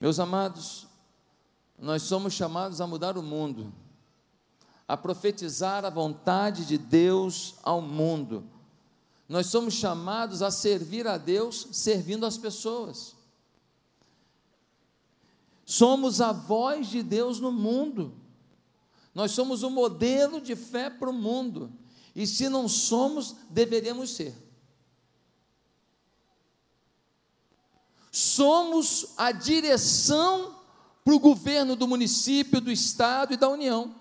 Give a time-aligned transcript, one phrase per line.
[0.00, 0.86] Meus amados,
[1.78, 3.70] nós somos chamados a mudar o mundo,
[4.88, 8.44] a profetizar a vontade de Deus ao mundo.
[9.28, 13.14] Nós somos chamados a servir a Deus servindo as pessoas.
[15.66, 18.14] Somos a voz de Deus no mundo.
[19.14, 21.70] Nós somos o modelo de fé para o mundo.
[22.16, 24.34] E se não somos, deveríamos ser.
[28.10, 30.56] Somos a direção
[31.04, 33.94] para o governo do município, do estado e da União.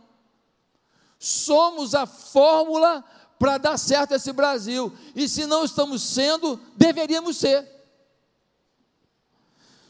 [1.20, 3.04] Somos a fórmula
[3.38, 4.94] para dar certo esse Brasil.
[5.16, 7.68] E se não estamos sendo, deveríamos ser.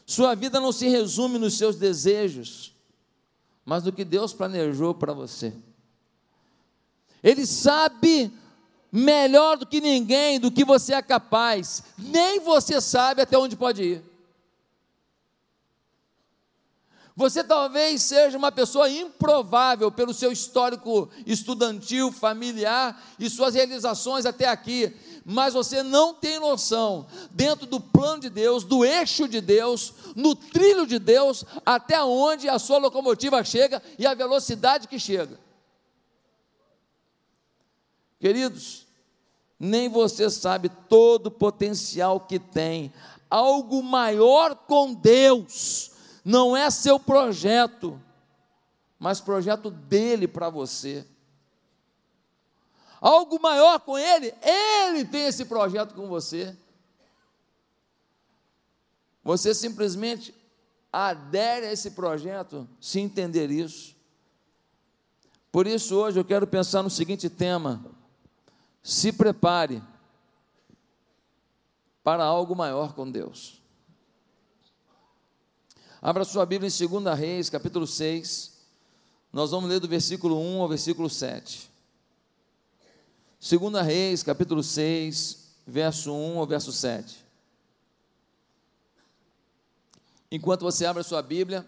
[0.06, 2.74] Sua vida não se resume nos seus desejos,
[3.64, 5.54] mas no que Deus planejou para você.
[7.22, 8.32] Ele sabe
[8.90, 13.82] melhor do que ninguém do que você é capaz, nem você sabe até onde pode
[13.82, 14.09] ir.
[17.20, 24.48] Você talvez seja uma pessoa improvável pelo seu histórico estudantil, familiar e suas realizações até
[24.48, 29.92] aqui, mas você não tem noção, dentro do plano de Deus, do eixo de Deus,
[30.16, 35.38] no trilho de Deus, até onde a sua locomotiva chega e a velocidade que chega.
[38.18, 38.86] Queridos,
[39.58, 42.90] nem você sabe todo o potencial que tem,
[43.28, 45.90] algo maior com Deus
[46.24, 48.00] não é seu projeto,
[48.98, 51.06] mas projeto dele para você.
[53.00, 56.54] Algo maior com ele, ele tem esse projeto com você.
[59.24, 60.34] Você simplesmente
[60.92, 63.96] adere a esse projeto se entender isso.
[65.50, 67.84] Por isso, hoje eu quero pensar no seguinte tema:
[68.82, 69.82] se prepare
[72.02, 73.59] para algo maior com Deus.
[76.02, 78.52] Abra sua Bíblia em 2 Reis, capítulo 6.
[79.30, 81.70] Nós vamos ler do versículo 1 ao versículo 7.
[83.38, 87.22] 2 Reis, capítulo 6, verso 1 ao verso 7.
[90.32, 91.66] Enquanto você abre a sua Bíblia,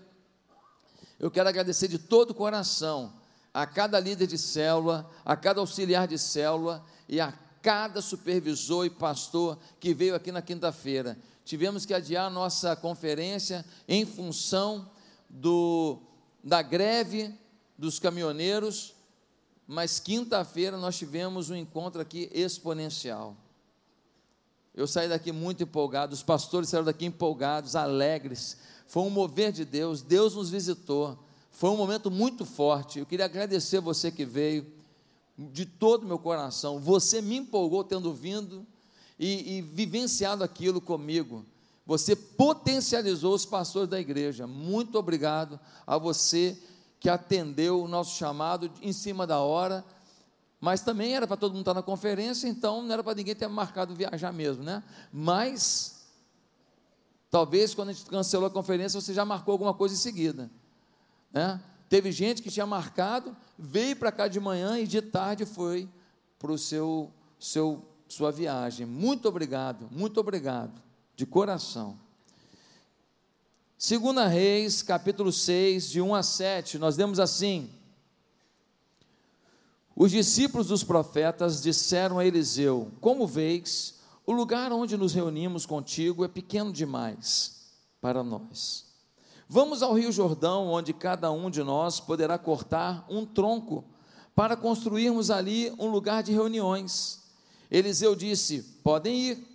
[1.20, 3.12] eu quero agradecer de todo o coração
[3.52, 8.90] a cada líder de célula, a cada auxiliar de célula e a cada supervisor e
[8.90, 14.90] pastor que veio aqui na quinta-feira tivemos que adiar nossa conferência em função
[15.28, 15.98] do,
[16.42, 17.34] da greve
[17.76, 18.94] dos caminhoneiros,
[19.66, 23.36] mas quinta-feira nós tivemos um encontro aqui exponencial.
[24.74, 28.56] Eu saí daqui muito empolgado, os pastores saíram daqui empolgados, alegres.
[28.86, 31.18] Foi um mover de Deus, Deus nos visitou.
[31.50, 32.98] Foi um momento muito forte.
[32.98, 34.66] Eu queria agradecer você que veio,
[35.36, 36.78] de todo o meu coração.
[36.78, 38.66] Você me empolgou tendo vindo
[39.22, 41.46] e, e vivenciado aquilo comigo.
[41.86, 44.48] Você potencializou os pastores da igreja.
[44.48, 46.60] Muito obrigado a você
[46.98, 49.84] que atendeu o nosso chamado em cima da hora.
[50.60, 53.46] Mas também era para todo mundo estar na conferência, então não era para ninguém ter
[53.46, 54.82] marcado viajar mesmo, né?
[55.12, 56.04] Mas
[57.30, 60.50] talvez quando a gente cancelou a conferência, você já marcou alguma coisa em seguida,
[61.32, 61.60] né?
[61.88, 65.88] Teve gente que tinha marcado, veio para cá de manhã e de tarde foi
[66.38, 68.84] para o seu, seu sua viagem.
[68.84, 70.82] Muito obrigado, muito obrigado,
[71.16, 71.98] de coração.
[73.78, 77.70] Segunda Reis, capítulo 6, de 1 a 7, nós lemos assim:
[79.96, 86.22] Os discípulos dos profetas disseram a Eliseu: Como vês, o lugar onde nos reunimos contigo
[86.22, 87.62] é pequeno demais
[87.98, 88.92] para nós.
[89.48, 93.84] Vamos ao Rio Jordão, onde cada um de nós poderá cortar um tronco
[94.34, 97.21] para construirmos ali um lugar de reuniões
[97.72, 99.48] Eliseu disse: Podem ir.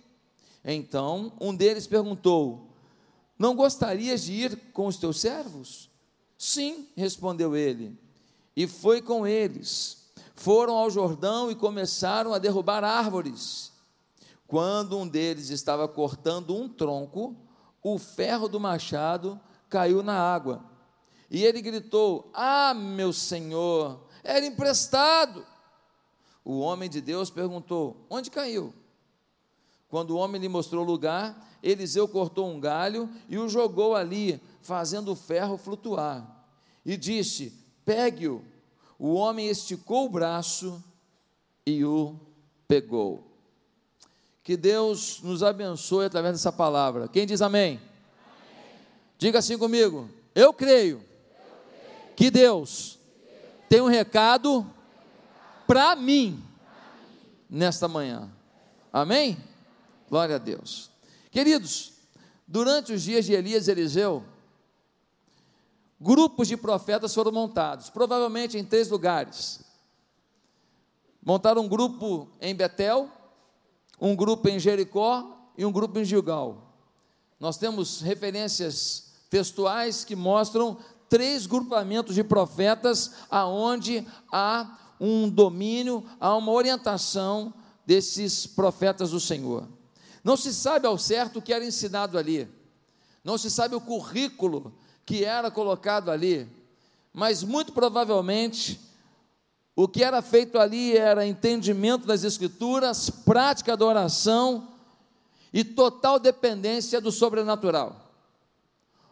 [0.64, 2.68] Então um deles perguntou:
[3.38, 5.88] Não gostarias de ir com os teus servos?
[6.36, 7.96] Sim, respondeu ele.
[8.56, 10.08] E foi com eles.
[10.34, 13.72] Foram ao Jordão e começaram a derrubar árvores.
[14.48, 17.36] Quando um deles estava cortando um tronco,
[17.82, 20.64] o ferro do machado caiu na água.
[21.30, 25.46] E ele gritou: Ah, meu senhor, era emprestado
[26.48, 28.72] o homem de Deus perguntou: Onde caiu?
[29.86, 34.40] Quando o homem lhe mostrou o lugar, Eliseu cortou um galho e o jogou ali,
[34.62, 36.46] fazendo o ferro flutuar.
[36.86, 37.52] E disse:
[37.84, 38.42] Pegue-o.
[38.98, 40.82] O homem esticou o braço
[41.66, 42.18] e o
[42.66, 43.30] pegou.
[44.42, 47.08] Que Deus nos abençoe através dessa palavra.
[47.08, 47.72] Quem diz amém?
[47.72, 47.80] amém.
[49.18, 51.04] Diga assim comigo: Eu creio, Eu creio.
[52.16, 54.66] que Deus, Deus tem um recado
[55.68, 56.42] para mim
[57.48, 58.30] nesta manhã.
[58.90, 59.36] Amém?
[60.08, 60.90] Glória a Deus.
[61.30, 61.92] Queridos,
[62.46, 64.24] durante os dias de Elias e Eliseu,
[66.00, 69.60] grupos de profetas foram montados, provavelmente em três lugares.
[71.22, 73.10] Montaram um grupo em Betel,
[74.00, 76.72] um grupo em Jericó e um grupo em Gilgal.
[77.38, 80.78] Nós temos referências textuais que mostram
[81.10, 87.52] três grupamentos de profetas aonde há um domínio, há uma orientação
[87.86, 89.68] desses profetas do Senhor.
[90.22, 92.48] Não se sabe ao certo o que era ensinado ali.
[93.24, 94.74] Não se sabe o currículo
[95.04, 96.46] que era colocado ali,
[97.12, 98.78] mas muito provavelmente
[99.74, 104.68] o que era feito ali era entendimento das Escrituras, prática da oração
[105.52, 108.12] e total dependência do sobrenatural.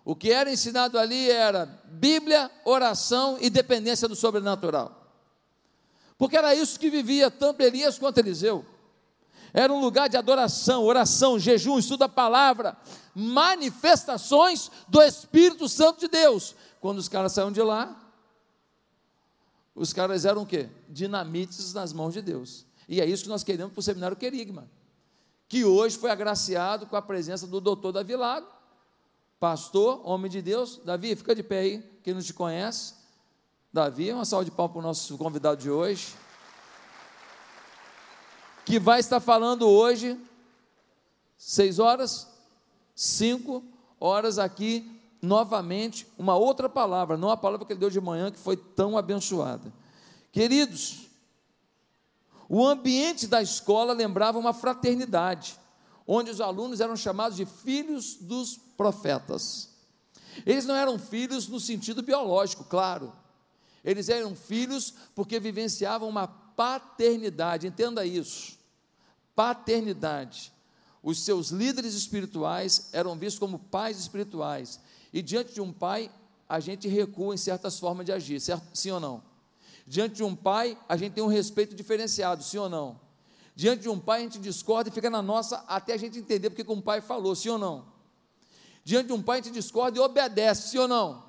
[0.05, 4.96] O que era ensinado ali era Bíblia, oração e dependência do sobrenatural.
[6.19, 8.65] Porque era isso que vivia tanto Elias quanto Eliseu.
[9.53, 12.77] Era um lugar de adoração, oração, jejum, estudo da palavra,
[13.15, 16.55] manifestações do Espírito Santo de Deus.
[16.81, 17.97] Quando os caras saíram de lá,
[19.75, 20.69] os caras eram o quê?
[20.89, 22.67] Dinamites nas mãos de Deus.
[22.89, 24.71] E é isso que nós queremos para o seminário Querigma,
[25.49, 28.47] que hoje foi agraciado com a presença do doutor Davi Lago,
[29.41, 30.81] pastor, homem de Deus.
[30.85, 32.95] Davi, fica de pé aí, quem não te conhece.
[33.77, 36.15] Davi, uma salva de palmas para o nosso convidado de hoje,
[38.65, 40.19] que vai estar falando hoje,
[41.37, 42.27] seis horas,
[42.95, 43.63] cinco
[44.01, 48.39] horas aqui novamente uma outra palavra, não a palavra que ele deu de manhã, que
[48.39, 49.71] foi tão abençoada.
[50.33, 51.09] Queridos,
[52.49, 55.55] o ambiente da escola lembrava uma fraternidade,
[56.07, 59.69] onde os alunos eram chamados de filhos dos profetas.
[60.47, 63.13] Eles não eram filhos no sentido biológico, claro.
[63.87, 68.59] Eles eram filhos porque vivenciavam uma paternidade, entenda isso.
[69.35, 70.53] Paternidade.
[71.03, 74.81] Os seus líderes espirituais eram vistos como pais espirituais
[75.13, 76.11] e diante de um pai,
[76.49, 78.65] a gente recua em certas formas de agir, certo?
[78.75, 79.23] sim ou não?
[79.87, 83.01] Diante de um pai, a gente tem um respeito diferenciado, sim ou não?
[83.55, 86.51] Diante de um pai, a gente discorda e fica na nossa até a gente entender
[86.51, 87.87] porque que um pai falou, sim ou não?
[88.85, 91.25] Diante de um pai, a gente discorda e obedece, sim ou não?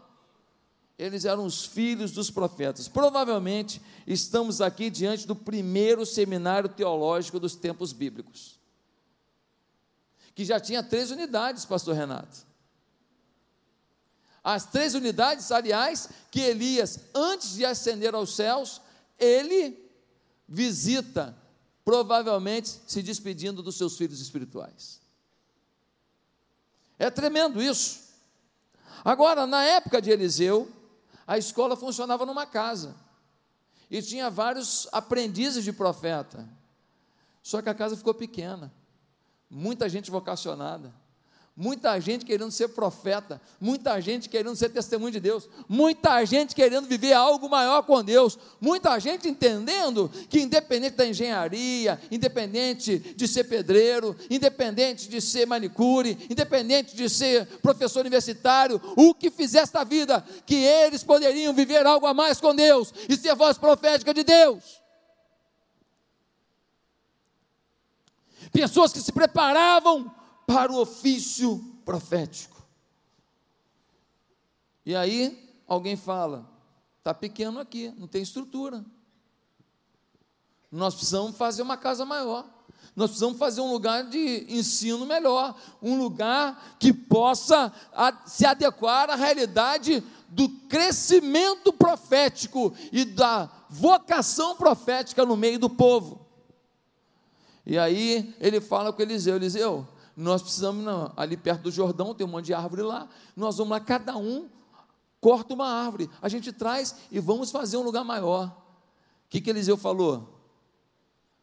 [0.97, 2.87] Eles eram os filhos dos profetas.
[2.87, 8.59] Provavelmente estamos aqui diante do primeiro seminário teológico dos tempos bíblicos,
[10.33, 12.47] que já tinha três unidades, Pastor Renato.
[14.43, 18.81] As três unidades, aliás, que Elias, antes de ascender aos céus,
[19.19, 19.77] ele
[20.47, 21.37] visita,
[21.83, 25.01] provavelmente se despedindo dos seus filhos espirituais.
[26.97, 28.07] É tremendo isso.
[29.03, 30.71] Agora, na época de Eliseu,
[31.27, 32.95] a escola funcionava numa casa.
[33.91, 36.47] E tinha vários aprendizes de profeta.
[37.43, 38.73] Só que a casa ficou pequena,
[39.49, 40.93] muita gente vocacionada
[41.57, 46.87] muita gente querendo ser profeta, muita gente querendo ser testemunho de Deus, muita gente querendo
[46.87, 53.45] viver algo maior com Deus, muita gente entendendo que, independente da engenharia, independente de ser
[53.45, 60.23] pedreiro, independente de ser manicure, independente de ser professor universitário, o que fizesse da vida,
[60.45, 64.63] que eles poderiam viver algo a mais com Deus e ser voz profética de Deus.
[68.51, 70.15] Pessoas que se preparavam
[70.47, 72.65] para o ofício profético.
[74.85, 76.49] E aí, alguém fala:
[76.99, 78.83] está pequeno aqui, não tem estrutura.
[80.71, 82.45] Nós precisamos fazer uma casa maior.
[82.95, 87.71] Nós precisamos fazer um lugar de ensino melhor, um lugar que possa
[88.25, 96.25] se adequar à realidade do crescimento profético e da vocação profética no meio do povo.
[97.65, 99.87] E aí ele fala com Eliseu: Eliseu,
[100.17, 103.07] nós precisamos, não, ali perto do Jordão, tem um monte de árvore lá.
[103.35, 104.49] Nós vamos lá, cada um
[105.21, 106.09] corta uma árvore.
[106.19, 108.47] A gente traz e vamos fazer um lugar maior.
[108.47, 110.41] O que, que Eliseu falou?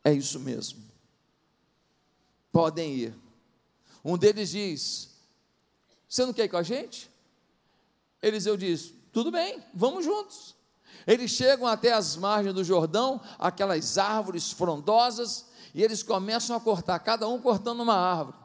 [0.03, 0.83] É isso mesmo.
[2.51, 3.15] Podem ir.
[4.05, 5.11] Um deles diz:
[6.09, 7.09] Você não quer ir com a gente?
[8.21, 10.57] Eliseu diz: Tudo bem, vamos juntos.
[11.07, 16.99] Eles chegam até as margens do Jordão, aquelas árvores frondosas, e eles começam a cortar,
[16.99, 18.44] cada um cortando uma árvore.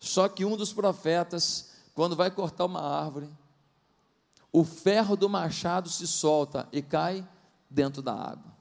[0.00, 3.28] Só que um dos profetas, quando vai cortar uma árvore,
[4.50, 7.28] o ferro do machado se solta e cai
[7.68, 8.56] dentro da água.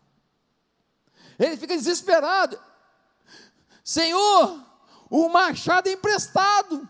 [1.39, 2.59] Ele fica desesperado.
[3.81, 4.63] Senhor,
[5.09, 6.87] o machado é emprestado.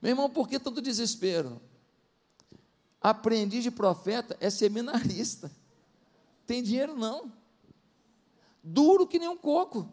[0.00, 1.60] Meu irmão, por que tanto desespero?
[3.00, 5.50] Aprendiz de profeta é seminarista.
[6.46, 7.32] Tem dinheiro não.
[8.62, 9.92] Duro que nem um coco.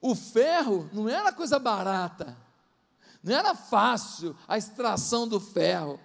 [0.00, 2.36] O ferro não era coisa barata.
[3.22, 5.98] Não era fácil a extração do ferro.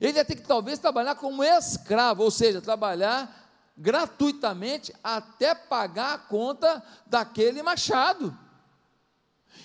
[0.00, 6.18] Ele ia ter que talvez trabalhar como escravo, ou seja, trabalhar gratuitamente até pagar a
[6.18, 8.36] conta daquele machado.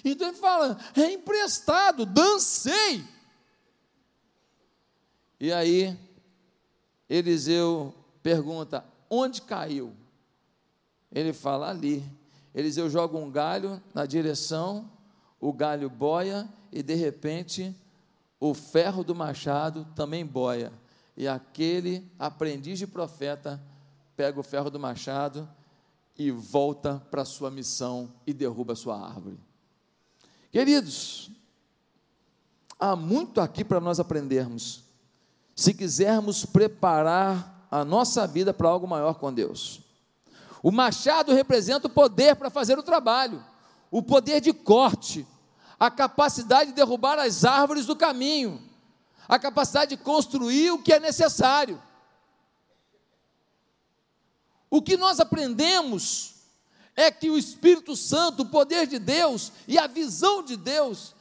[0.04, 3.06] Então ele fala: é emprestado, dancei.
[5.40, 5.98] E aí,
[7.08, 7.94] Eliseu
[8.24, 9.96] pergunta: onde caiu?
[11.12, 12.04] Ele fala: ali.
[12.54, 14.90] Eliseu joga um galho na direção,
[15.40, 17.76] o galho boia e de repente
[18.40, 20.72] o ferro do machado também boia.
[21.16, 23.62] E aquele aprendiz de profeta
[24.16, 25.48] pega o ferro do machado
[26.18, 29.40] e volta para a sua missão e derruba a sua árvore.
[30.52, 31.32] Queridos,
[32.80, 34.84] há muito aqui para nós aprendermos.
[35.56, 39.83] Se quisermos preparar a nossa vida para algo maior com Deus.
[40.64, 43.44] O machado representa o poder para fazer o trabalho,
[43.92, 45.28] o poder de corte,
[45.78, 48.62] a capacidade de derrubar as árvores do caminho,
[49.28, 51.84] a capacidade de construir o que é necessário.
[54.70, 56.36] O que nós aprendemos
[56.96, 61.14] é que o Espírito Santo, o poder de Deus e a visão de Deus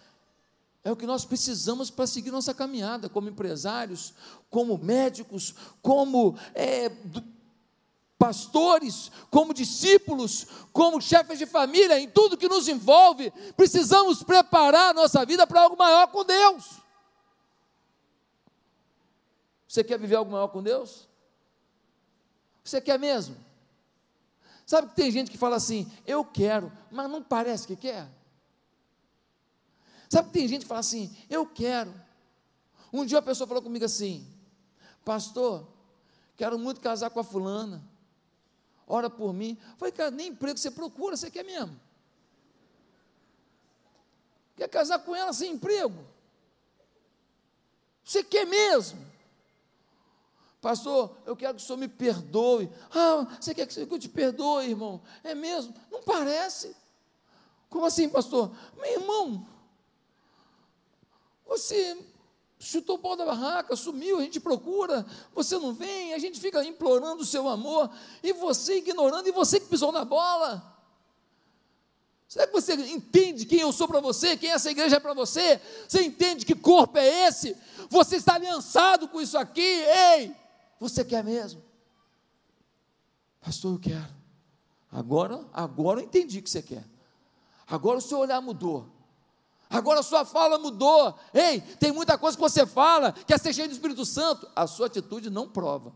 [0.84, 4.14] é o que nós precisamos para seguir nossa caminhada como empresários,
[4.48, 6.90] como médicos, como é,
[8.22, 14.94] pastores, como discípulos, como chefes de família, em tudo que nos envolve, precisamos preparar a
[14.94, 16.80] nossa vida para algo maior com Deus.
[19.66, 21.08] Você quer viver algo maior com Deus?
[22.62, 23.34] Você quer mesmo?
[24.64, 28.06] Sabe que tem gente que fala assim, eu quero, mas não parece que quer?
[30.08, 31.92] Sabe que tem gente que fala assim, eu quero.
[32.92, 34.24] Um dia uma pessoa falou comigo assim,
[35.04, 35.66] pastor,
[36.36, 37.82] quero muito casar com a fulana,
[38.92, 39.58] ora por mim.
[39.70, 41.80] Eu falei, cara, nem emprego você procura, você quer mesmo?
[44.54, 46.06] Quer casar com ela sem emprego?
[48.04, 49.00] Você quer mesmo?
[50.60, 52.70] Pastor, eu quero que o senhor me perdoe.
[52.94, 55.02] Ah, você quer que eu te perdoe, irmão?
[55.24, 55.74] É mesmo?
[55.90, 56.76] Não parece.
[57.70, 58.54] Como assim, pastor?
[58.76, 59.48] Meu irmão,
[61.46, 61.96] você
[62.62, 65.04] chutou o pau da barraca, sumiu, a gente procura,
[65.34, 67.90] você não vem, a gente fica implorando o seu amor,
[68.22, 70.62] e você ignorando, e você que pisou na bola.
[72.28, 75.60] Será que você entende quem eu sou para você, quem essa igreja é para você?
[75.86, 77.56] Você entende que corpo é esse?
[77.90, 79.60] Você está aliançado com isso aqui?
[79.60, 80.34] Ei!
[80.78, 81.62] Você quer mesmo?
[83.40, 84.14] Pastor, eu quero.
[84.90, 86.84] Agora, agora eu entendi o que você quer.
[87.66, 88.88] Agora o seu olhar mudou.
[89.72, 91.18] Agora sua fala mudou.
[91.32, 94.46] Ei, tem muita coisa que você fala, quer ser cheio do Espírito Santo.
[94.54, 95.92] A sua atitude não prova.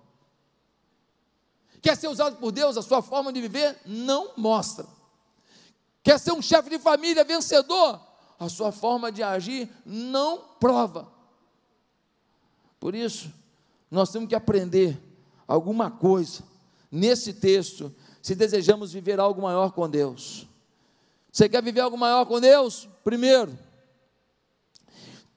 [1.83, 4.87] Quer ser usado por Deus, a sua forma de viver não mostra.
[6.02, 8.00] Quer ser um chefe de família vencedor,
[8.40, 11.12] a sua forma de agir não prova.
[12.80, 13.30] Por isso,
[13.90, 14.99] nós temos que aprender
[15.47, 16.42] alguma coisa
[16.90, 20.47] nesse texto, se desejamos viver algo maior com Deus.
[21.30, 22.88] Você quer viver algo maior com Deus?
[23.04, 23.56] Primeiro,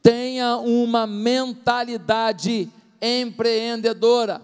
[0.01, 4.41] tenha uma mentalidade empreendedora.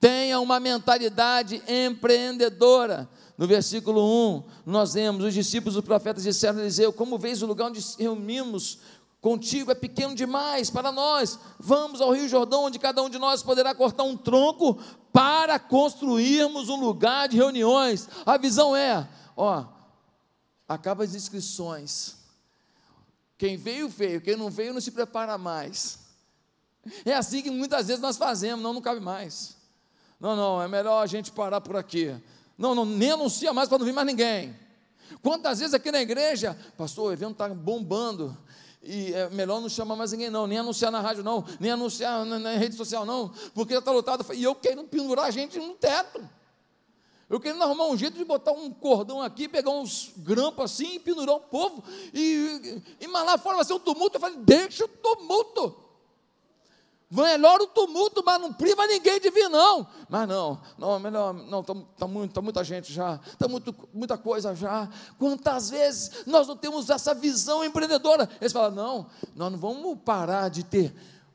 [0.00, 3.08] Tenha uma mentalidade empreendedora.
[3.36, 7.46] No versículo 1, nós vemos: os discípulos dos profetas disseram a Eliseu: Como vês o
[7.46, 8.78] lugar onde reunimos
[9.24, 11.38] Contigo é pequeno demais para nós.
[11.58, 14.78] Vamos ao Rio Jordão, onde cada um de nós poderá cortar um tronco
[15.10, 18.06] para construirmos um lugar de reuniões.
[18.26, 19.64] A visão é: ó,
[20.68, 22.16] acaba as inscrições.
[23.44, 24.22] Quem veio, veio.
[24.22, 25.98] Quem não veio, não se prepara mais.
[27.04, 29.54] É assim que muitas vezes nós fazemos, não, não cabe mais.
[30.18, 32.16] Não, não, é melhor a gente parar por aqui.
[32.56, 34.58] Não, não, nem anuncia mais para não vir mais ninguém.
[35.22, 38.34] Quantas vezes aqui na igreja, pastor, o evento está bombando
[38.82, 42.24] e é melhor não chamar mais ninguém, não, nem anunciar na rádio, não, nem anunciar
[42.24, 44.24] na, na rede social, não, porque está lotado.
[44.32, 46.26] E eu quero pendurar a gente no teto.
[47.34, 51.34] Eu quero arrumar um jeito de botar um cordão aqui, pegar uns grampos assim pendurar
[51.34, 51.82] o povo.
[52.12, 54.18] E, e, mas lá fora vai ser um tumulto.
[54.18, 55.74] Eu falei, deixa o tumulto.
[57.10, 59.84] Melhor o tumulto, mas não priva ninguém de vir, não.
[60.08, 63.48] Mas não, não, melhor, não, está tá muito, tá muita gente já, está
[63.92, 64.88] muita coisa já.
[65.18, 68.30] Quantas vezes nós não temos essa visão empreendedora?
[68.40, 70.94] Eles falam, não, nós não vamos parar de ter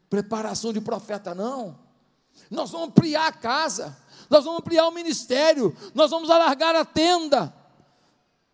[0.10, 1.78] preparação de profeta, não.
[2.50, 3.98] Nós vamos ampliar a casa,
[4.30, 7.54] nós vamos ampliar o ministério, nós vamos alargar a tenda.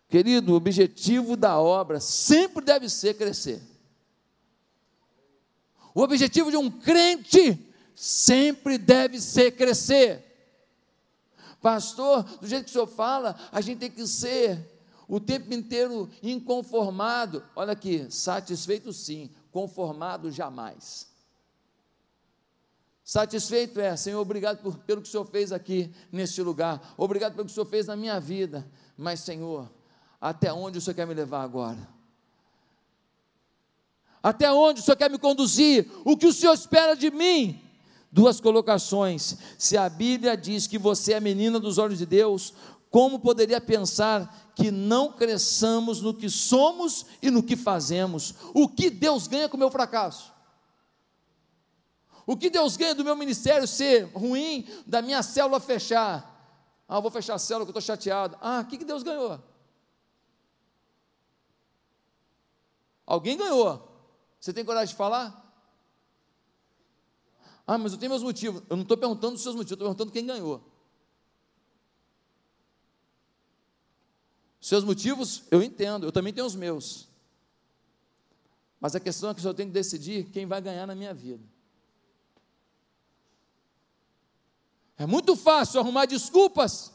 [0.08, 3.60] Querido, o objetivo da obra sempre deve ser crescer.
[5.94, 7.58] O objetivo de um crente
[7.94, 10.22] sempre deve ser crescer.
[11.60, 14.58] Pastor, do jeito que o senhor fala, a gente tem que ser
[15.08, 17.44] o tempo inteiro inconformado.
[17.54, 21.08] Olha aqui, satisfeito sim, conformado jamais.
[23.06, 27.46] Satisfeito é, Senhor, obrigado por, pelo que o Senhor fez aqui nesse lugar, obrigado pelo
[27.46, 29.70] que o Senhor fez na minha vida, mas, Senhor,
[30.20, 31.78] até onde o Senhor quer me levar agora?
[34.20, 35.88] Até onde o Senhor quer me conduzir?
[36.04, 37.62] O que o Senhor espera de mim?
[38.10, 39.36] Duas colocações.
[39.56, 42.54] Se a Bíblia diz que você é menina dos olhos de Deus,
[42.90, 48.34] como poderia pensar que não cresçamos no que somos e no que fazemos?
[48.52, 50.34] O que Deus ganha com o meu fracasso?
[52.26, 56.34] O que Deus ganha do meu ministério ser ruim, da minha célula fechar?
[56.88, 58.36] Ah, vou fechar a célula que eu estou chateado.
[58.40, 59.40] Ah, o que, que Deus ganhou?
[63.06, 63.88] Alguém ganhou.
[64.40, 65.44] Você tem coragem de falar?
[67.64, 68.60] Ah, mas eu tenho meus motivos.
[68.68, 70.60] Eu não estou perguntando os seus motivos, estou perguntando quem ganhou.
[74.60, 77.08] Seus motivos, eu entendo, eu também tenho os meus.
[78.80, 81.55] Mas a questão é que eu tenho que decidir quem vai ganhar na minha vida.
[84.98, 86.92] É muito fácil arrumar desculpas,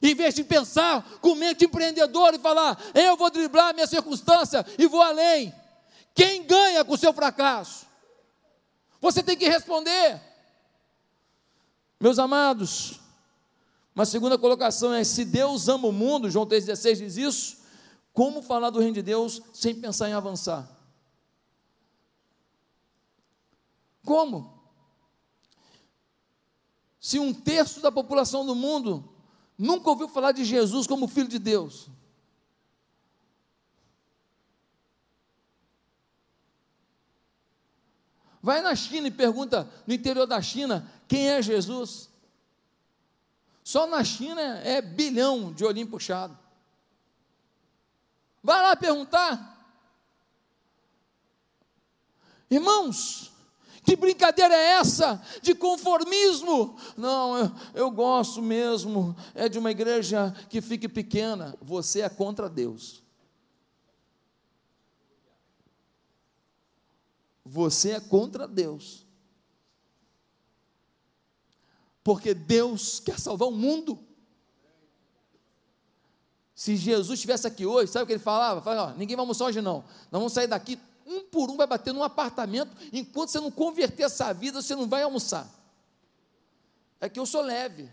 [0.00, 4.86] em vez de pensar com mente empreendedora e falar: eu vou driblar minha circunstância e
[4.86, 5.54] vou além.
[6.14, 7.86] Quem ganha com o seu fracasso?
[9.00, 10.20] Você tem que responder.
[12.00, 13.00] Meus amados,
[13.94, 17.58] uma segunda colocação é: se Deus ama o mundo, João 3,16 diz isso,
[18.12, 20.68] como falar do reino de Deus sem pensar em avançar?
[24.04, 24.57] Como?
[27.00, 29.08] Se um terço da população do mundo
[29.56, 31.88] nunca ouviu falar de Jesus como Filho de Deus?
[38.42, 42.08] Vai na China e pergunta no interior da China quem é Jesus.
[43.62, 46.38] Só na China é bilhão de olhinho puxado.
[48.42, 49.56] Vai lá perguntar.
[52.50, 53.30] Irmãos,
[53.88, 56.76] que brincadeira é essa de conformismo?
[56.94, 61.56] Não, eu, eu, gosto mesmo, é de uma igreja que fique pequena.
[61.62, 63.02] Você é contra Deus.
[67.42, 69.06] Você é contra Deus.
[72.04, 73.98] Porque Deus quer salvar o mundo.
[76.54, 78.60] Se Jesus estivesse aqui hoje, sabe o que ele falava?
[78.60, 79.76] Falava, ó, ninguém vai almoçar hoje não.
[80.10, 84.02] Nós vamos sair daqui um por um vai bater num apartamento, enquanto você não converter
[84.04, 85.48] essa vida, você não vai almoçar.
[87.00, 87.88] É que eu sou leve.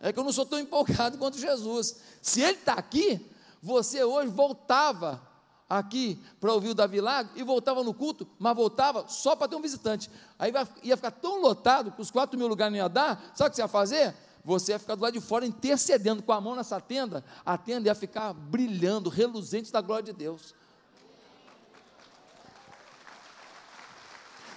[0.00, 1.96] É que eu não sou tão empolgado quanto Jesus.
[2.22, 3.24] Se ele está aqui,
[3.62, 5.20] você hoje voltava
[5.68, 9.56] aqui para ouvir o Davi Lago e voltava no culto, mas voltava só para ter
[9.56, 10.10] um visitante.
[10.38, 13.50] Aí ia ficar tão lotado que os quatro mil lugares não ia dar, sabe o
[13.50, 14.14] que você ia fazer?
[14.44, 17.88] Você ia ficar do lado de fora intercedendo com a mão nessa tenda, a tenda
[17.88, 20.54] ia ficar brilhando, reluzente da glória de Deus.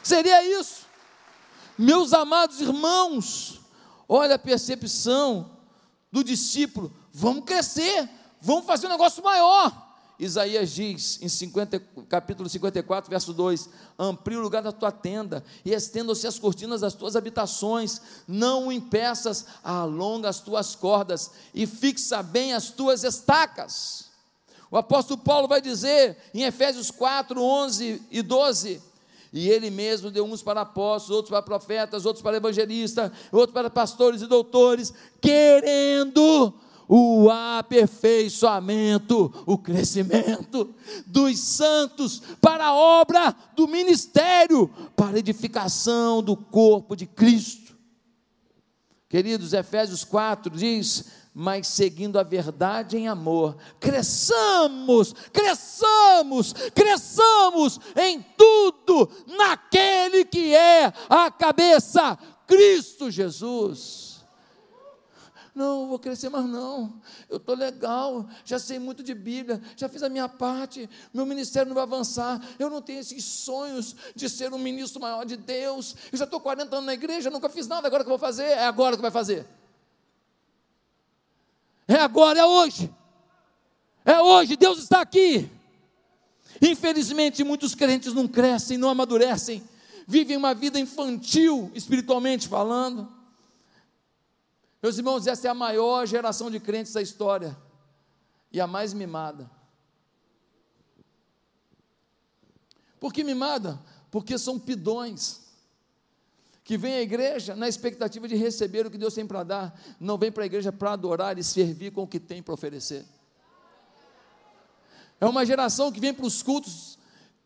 [0.10, 0.88] Seria isso.
[1.78, 3.62] Meus amados irmãos,
[4.08, 5.52] olha a percepção
[6.12, 8.10] do discípulo: vamos crescer,
[8.42, 9.88] vamos fazer um negócio maior.
[10.18, 13.70] Isaías diz em 50, capítulo 54, verso 2:
[14.00, 18.72] Amplie o lugar da tua tenda e estendam-se as cortinas das tuas habitações, não o
[18.72, 24.10] impeças, alonga as tuas cordas e fixa bem as tuas estacas.
[24.72, 28.89] O apóstolo Paulo vai dizer em Efésios 4, 11 e 12:
[29.32, 33.70] e ele mesmo deu uns para apóstolos, outros para profetas, outros para evangelistas, outros para
[33.70, 36.54] pastores e doutores, querendo
[36.88, 40.74] o aperfeiçoamento, o crescimento
[41.06, 47.78] dos santos para a obra do ministério, para a edificação do corpo de Cristo.
[49.08, 51.06] Queridos, Efésios 4 diz:
[51.40, 61.32] mas seguindo a verdade em amor, cresçamos, cresçamos, cresçamos em tudo naquele que é a
[61.32, 64.20] cabeça, Cristo Jesus.
[65.56, 67.02] Não, vou crescer mais não.
[67.30, 71.70] Eu estou legal, já sei muito de Bíblia, já fiz a minha parte, meu ministério
[71.70, 72.46] não vai avançar.
[72.60, 75.96] Eu não tenho esses sonhos de ser um ministro maior de Deus.
[76.12, 78.44] Eu já estou 40 anos na igreja, nunca fiz nada, agora que eu vou fazer?
[78.44, 79.48] É agora que vai fazer.
[81.90, 82.94] É agora, é hoje.
[84.06, 85.50] É hoje, Deus está aqui.
[86.62, 89.68] Infelizmente, muitos crentes não crescem, não amadurecem,
[90.08, 93.12] vivem uma vida infantil, espiritualmente falando.
[94.84, 97.58] Meus irmãos, essa é a maior geração de crentes da história
[98.52, 99.50] e a mais mimada.
[103.00, 103.80] Por que mimada?
[104.12, 105.49] Porque são pidões
[106.70, 110.20] que vem à igreja na expectativa de receber o que Deus tem para dar, não
[110.20, 113.04] vem para a igreja para adorar e servir com o que tem para oferecer.
[115.20, 117.00] É uma geração que vem para os cultos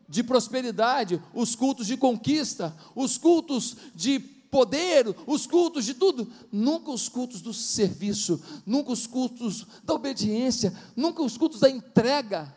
[0.09, 6.91] de prosperidade, os cultos de conquista, os cultos de poder, os cultos de tudo, nunca
[6.91, 12.53] os cultos do serviço, nunca os cultos da obediência, nunca os cultos da entrega.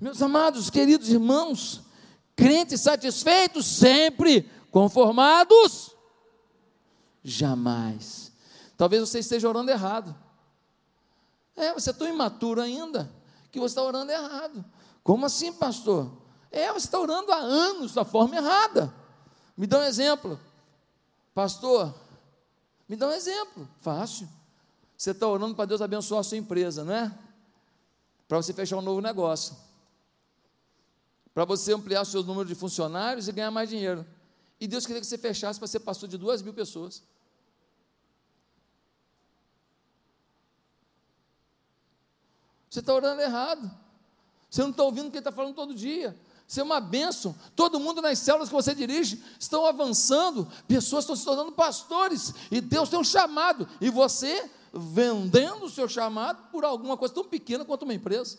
[0.00, 1.91] Meus amados, queridos irmãos,
[2.36, 5.94] crentes satisfeitos sempre, conformados,
[7.22, 8.32] jamais.
[8.76, 10.14] Talvez você esteja orando errado.
[11.54, 13.10] É, você é tão imaturo ainda
[13.50, 14.64] que você está orando errado.
[15.04, 16.10] Como assim, pastor?
[16.50, 18.92] É, você está orando há anos da forma errada.
[19.56, 20.40] Me dá um exemplo.
[21.34, 21.94] Pastor,
[22.88, 23.68] me dá um exemplo.
[23.80, 24.28] Fácil.
[24.96, 27.12] Você está orando para Deus abençoar a sua empresa, não é?
[28.28, 29.56] Para você fechar um novo negócio.
[31.34, 34.06] Para você ampliar o seu número de funcionários e ganhar mais dinheiro.
[34.60, 37.02] E Deus queria que você fechasse para ser pastor de duas mil pessoas.
[42.68, 43.70] Você está orando errado.
[44.48, 46.16] Você não está ouvindo o que ele está falando todo dia.
[46.46, 47.34] Isso é uma bênção.
[47.56, 52.60] Todo mundo nas células que você dirige estão avançando, pessoas estão se tornando pastores, e
[52.60, 57.64] Deus tem um chamado, e você vendendo o seu chamado por alguma coisa tão pequena
[57.64, 58.38] quanto uma empresa.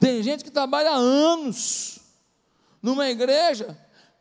[0.00, 2.00] Tem gente que trabalha anos
[2.82, 3.78] numa igreja,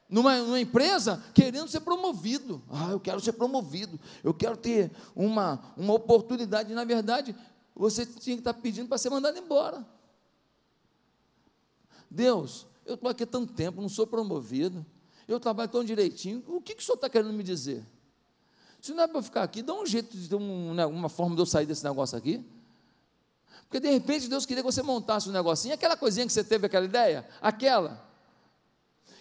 [0.10, 2.62] numa, numa, empresa, querendo ser promovido.
[2.70, 6.74] Ah, eu quero ser promovido, eu quero ter uma, uma oportunidade.
[6.74, 7.34] Na verdade,
[7.74, 9.88] você tinha que estar pedindo para ser mandado embora.
[12.12, 14.86] Deus, eu estou aqui há tanto tempo, não sou promovido,
[15.30, 17.86] eu trabalho tão direitinho, o que, que o senhor está querendo me dizer?
[18.82, 21.36] Se não é para ficar aqui, dá um jeito de ter um, né, uma forma
[21.36, 22.44] de eu sair desse negócio aqui.
[23.70, 26.66] Porque de repente Deus queria que você montasse um negocinho, aquela coisinha que você teve
[26.66, 28.04] aquela ideia, aquela,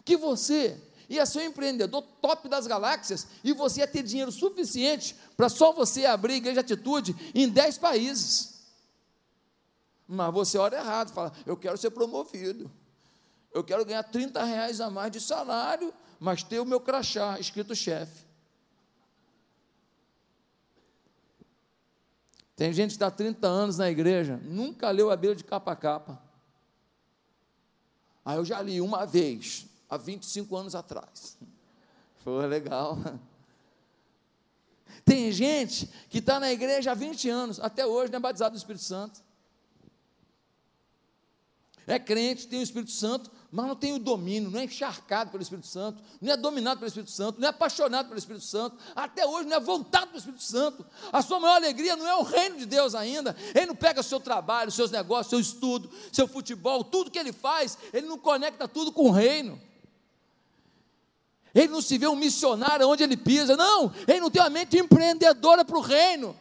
[0.06, 5.14] que você ia ser um empreendedor top das galáxias e você ia ter dinheiro suficiente
[5.36, 8.64] para só você abrir igreja de atitude em 10 países.
[10.06, 12.70] Mas você olha errado, fala, eu quero ser promovido.
[13.52, 17.74] Eu quero ganhar 30 reais a mais de salário, mas ter o meu crachá escrito
[17.74, 18.27] chefe.
[22.58, 25.76] Tem gente que está 30 anos na igreja, nunca leu a Bíblia de capa a
[25.76, 26.20] capa.
[28.24, 31.38] Aí ah, eu já li uma vez, há 25 anos atrás.
[32.24, 32.98] Foi legal.
[35.04, 38.58] Tem gente que está na igreja há 20 anos, até hoje não é batizado no
[38.58, 39.22] Espírito Santo
[41.88, 45.42] é crente, tem o Espírito Santo, mas não tem o domínio, não é encharcado pelo
[45.42, 49.26] Espírito Santo, não é dominado pelo Espírito Santo, não é apaixonado pelo Espírito Santo, até
[49.26, 50.84] hoje não é voltado pelo Espírito Santo.
[51.10, 53.34] A sua maior alegria não é o reino de Deus ainda.
[53.54, 57.32] Ele não pega o seu trabalho, seus negócios, seu estudo, seu futebol, tudo que ele
[57.32, 59.58] faz, ele não conecta tudo com o reino.
[61.54, 64.76] Ele não se vê um missionário onde ele pisa, não, ele não tem uma mente
[64.76, 66.36] empreendedora para o reino.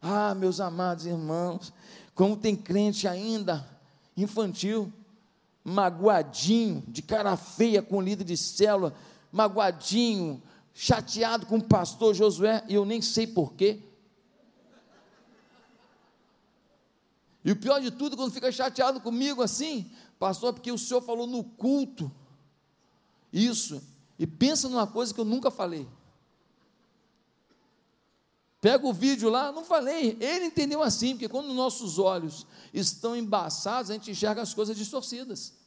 [0.00, 1.72] Ah, meus amados irmãos,
[2.14, 3.68] como tem crente ainda
[4.16, 4.90] infantil,
[5.68, 8.94] magoadinho, de cara feia com o líder de célula,
[9.30, 13.82] magoadinho, chateado com o pastor Josué, e eu nem sei porquê.
[17.44, 21.26] E o pior de tudo, quando fica chateado comigo assim, pastor, porque o senhor falou
[21.26, 22.10] no culto,
[23.32, 23.82] isso,
[24.18, 25.86] e pensa numa coisa que eu nunca falei.
[28.60, 30.16] Pega o vídeo lá, não falei.
[30.20, 35.57] Ele entendeu assim, porque quando nossos olhos estão embaçados, a gente enxerga as coisas distorcidas.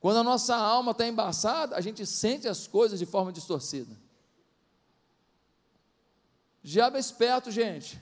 [0.00, 3.92] Quando a nossa alma está embaçada, a gente sente as coisas de forma distorcida.
[6.62, 8.00] O diabo é esperto, gente.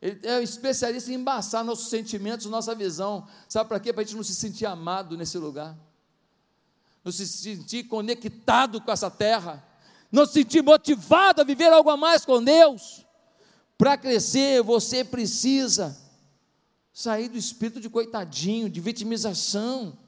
[0.00, 3.28] Ele é especialista em embaçar nossos sentimentos, nossa visão.
[3.48, 3.92] Sabe para quê?
[3.92, 5.76] Para a gente não se sentir amado nesse lugar.
[7.04, 9.68] Não se sentir conectado com essa terra
[10.12, 13.06] não se sentir motivado a viver algo a mais com Deus.
[13.78, 15.96] Para crescer, você precisa
[16.92, 19.98] sair do espírito de coitadinho, de vitimização.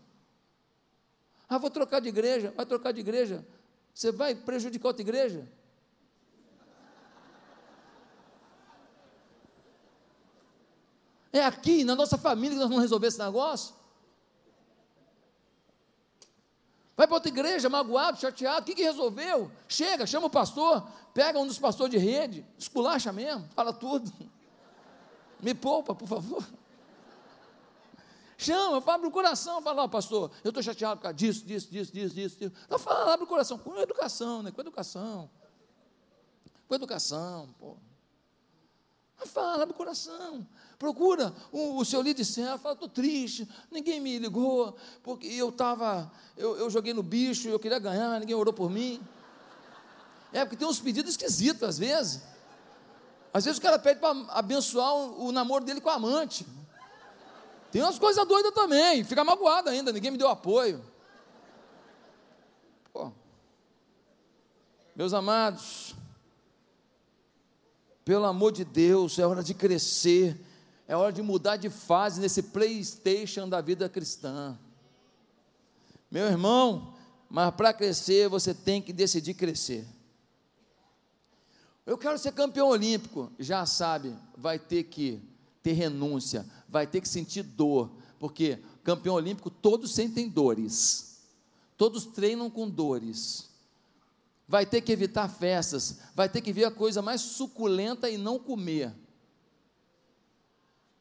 [1.49, 3.47] Ah, vou trocar de igreja, vai trocar de igreja.
[3.95, 5.49] Você vai prejudicar outra igreja?
[11.33, 13.75] É aqui, na nossa família, que nós vamos resolver esse negócio?
[16.97, 19.51] Vai para outra igreja, magoado, chateado, o que, que resolveu?
[19.69, 24.13] Chega, chama o pastor, pega um dos pastores de rede, esculacha mesmo, fala tudo.
[25.41, 26.45] Me poupa, por favor.
[28.45, 31.93] Chama, abre o coração, fala, ó, pastor, eu estou chateado por causa disso, disso, disso,
[31.93, 32.39] disso, disso.
[32.39, 32.53] disso.
[32.67, 34.51] Então fala, abre o coração, com educação, né?
[34.51, 35.31] Com educação.
[36.69, 37.77] Com educação, pô.
[39.27, 40.47] Fala no coração.
[40.79, 45.49] Procura o, o seu líder de céu, fala, estou triste, ninguém me ligou, porque eu
[45.49, 49.01] estava, eu, eu joguei no bicho, eu queria ganhar, ninguém orou por mim.
[50.33, 52.21] É, porque tem uns pedidos esquisitos às vezes.
[53.33, 56.47] Às vezes o cara pede para abençoar o, o, namoro dele com a amante.
[57.75, 60.81] Tem umas coisas doidas também, fica magoado ainda, ninguém me deu apoio.
[62.93, 63.11] Pô.
[64.95, 65.93] Meus amados,
[68.05, 70.41] pelo amor de Deus, é hora de crescer,
[70.87, 74.57] é hora de mudar de fase nesse PlayStation da vida cristã.
[76.09, 76.95] Meu irmão,
[77.29, 79.85] mas para crescer você tem que decidir crescer.
[81.85, 85.21] Eu quero ser campeão olímpico, já sabe, vai ter que
[85.61, 91.23] ter renúncia, vai ter que sentir dor, porque campeão olímpico todos sentem dores,
[91.79, 93.55] todos treinam com dores
[94.47, 98.39] vai ter que evitar festas, vai ter que ver a coisa mais suculenta e não
[98.39, 98.93] comer.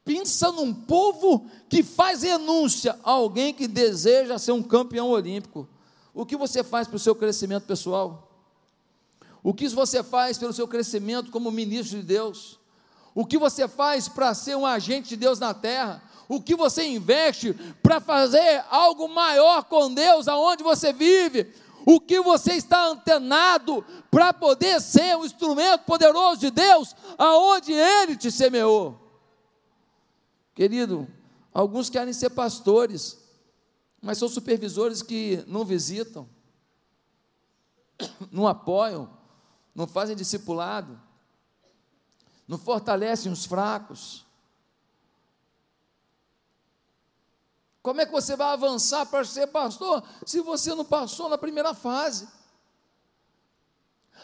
[0.05, 5.67] Pensa num povo que faz renúncia a alguém que deseja ser um campeão olímpico.
[6.13, 8.29] O que você faz para o seu crescimento pessoal?
[9.41, 12.59] O que você faz pelo seu crescimento como ministro de Deus?
[13.15, 16.01] O que você faz para ser um agente de Deus na terra?
[16.27, 21.53] O que você investe para fazer algo maior com Deus aonde você vive?
[21.85, 28.15] o que você está antenado para poder ser um instrumento poderoso de Deus aonde Ele
[28.15, 28.99] te semeou.
[30.53, 31.07] Querido,
[31.53, 33.17] alguns querem ser pastores,
[34.01, 36.27] mas são supervisores que não visitam,
[38.31, 39.09] não apoiam,
[39.73, 40.99] não fazem discipulado,
[42.47, 44.25] não fortalecem os fracos.
[47.81, 51.73] Como é que você vai avançar para ser pastor se você não passou na primeira
[51.73, 52.27] fase?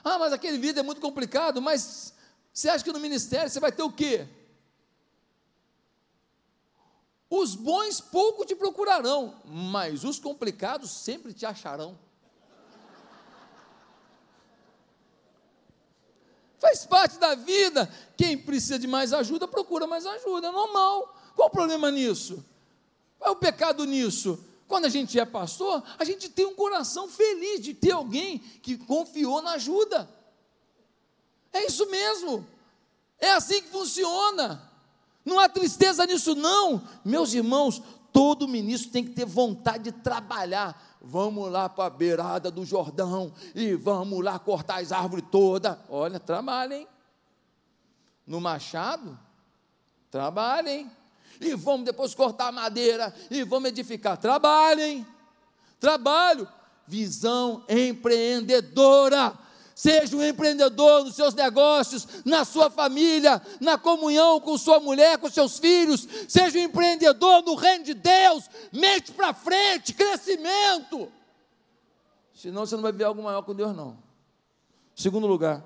[0.03, 2.13] Ah, mas aquele vídeo é muito complicado, mas
[2.53, 4.27] você acha que no ministério você vai ter o quê?
[7.29, 11.99] Os bons pouco te procurarão, mas os complicados sempre te acharão.
[16.69, 17.91] Faz parte da vida.
[18.15, 21.15] Quem precisa de mais ajuda, procura mais ajuda, é normal.
[21.35, 22.45] Qual o problema nisso?
[23.17, 24.39] Qual é o pecado nisso?
[24.67, 28.77] Quando a gente é pastor, a gente tem um coração feliz de ter alguém que
[28.77, 30.07] confiou na ajuda.
[31.51, 32.45] É isso mesmo.
[33.17, 34.61] É assim que funciona.
[35.25, 36.87] Não há tristeza nisso, não.
[37.03, 37.81] Meus irmãos,
[38.19, 40.97] todo ministro tem que ter vontade de trabalhar.
[41.01, 45.77] Vamos lá para a beirada do Jordão e vamos lá cortar as árvores todas.
[45.87, 46.85] Olha, trabalhem.
[48.27, 49.17] No machado,
[50.11, 50.91] trabalhem
[51.39, 54.17] e vamos depois cortar madeira e vamos edificar.
[54.17, 55.07] Trabalhem,
[55.79, 56.45] trabalho,
[56.85, 59.33] visão empreendedora.
[59.79, 65.29] Seja um empreendedor nos seus negócios, na sua família, na comunhão com sua mulher, com
[65.29, 66.05] seus filhos.
[66.27, 68.49] Seja um empreendedor no reino de Deus.
[68.73, 71.09] Mente para frente, crescimento.
[72.33, 73.97] Senão você não vai ver algo maior com Deus, não.
[74.93, 75.63] Segundo lugar,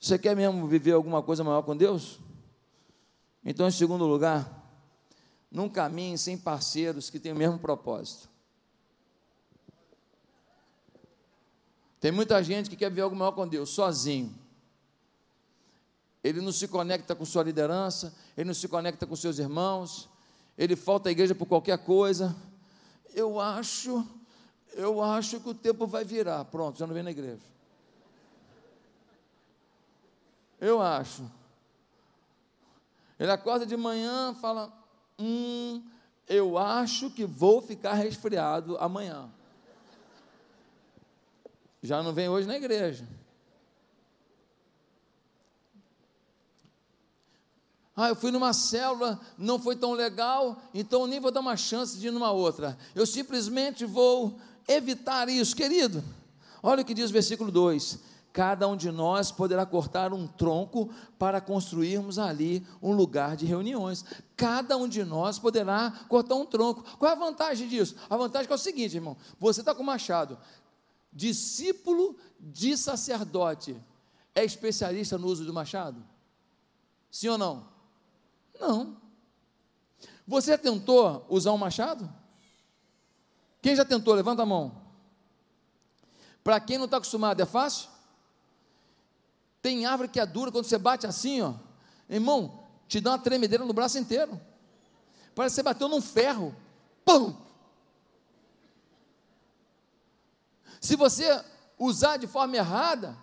[0.00, 2.18] você quer mesmo viver alguma coisa maior com Deus?
[3.44, 4.50] Então, em segundo lugar,
[5.48, 8.29] não caminhe sem parceiros que têm o mesmo propósito.
[12.00, 14.34] Tem muita gente que quer ver algo maior com Deus, sozinho.
[16.24, 20.08] Ele não se conecta com sua liderança, ele não se conecta com seus irmãos,
[20.56, 22.34] ele falta à igreja por qualquer coisa.
[23.14, 24.06] Eu acho,
[24.72, 26.44] eu acho que o tempo vai virar.
[26.46, 27.42] Pronto, já não vem na igreja.
[30.58, 31.30] Eu acho.
[33.18, 34.72] Ele acorda de manhã, fala:
[35.18, 35.82] Hum,
[36.28, 39.30] eu acho que vou ficar resfriado amanhã.
[41.82, 43.06] Já não vem hoje na igreja.
[47.96, 51.98] Ah, eu fui numa célula, não foi tão legal, então nem vou dar uma chance
[51.98, 52.78] de ir numa outra.
[52.94, 56.02] Eu simplesmente vou evitar isso, querido.
[56.62, 57.98] Olha o que diz o versículo 2:
[58.32, 60.88] cada um de nós poderá cortar um tronco
[61.18, 64.04] para construirmos ali um lugar de reuniões.
[64.36, 66.82] Cada um de nós poderá cortar um tronco.
[66.96, 67.96] Qual é a vantagem disso?
[68.08, 70.38] A vantagem é, o seguinte, irmão: você está com machado,
[71.12, 73.76] discípulo de sacerdote,
[74.34, 76.02] é especialista no uso do machado?
[77.10, 77.68] Sim ou não?
[78.58, 78.96] Não.
[80.26, 82.08] Você tentou usar um machado?
[83.60, 84.14] Quem já tentou?
[84.14, 84.80] Levanta a mão.
[86.42, 87.90] Para quem não está acostumado, é fácil?
[89.60, 91.54] Tem árvore que é dura, quando você bate assim, ó,
[92.08, 94.40] irmão, te dá uma tremedeira no braço inteiro.
[95.34, 96.54] Parece que você bateu num ferro.
[97.04, 97.36] Pum!
[100.80, 101.44] Se você
[101.78, 103.16] usar de forma errada,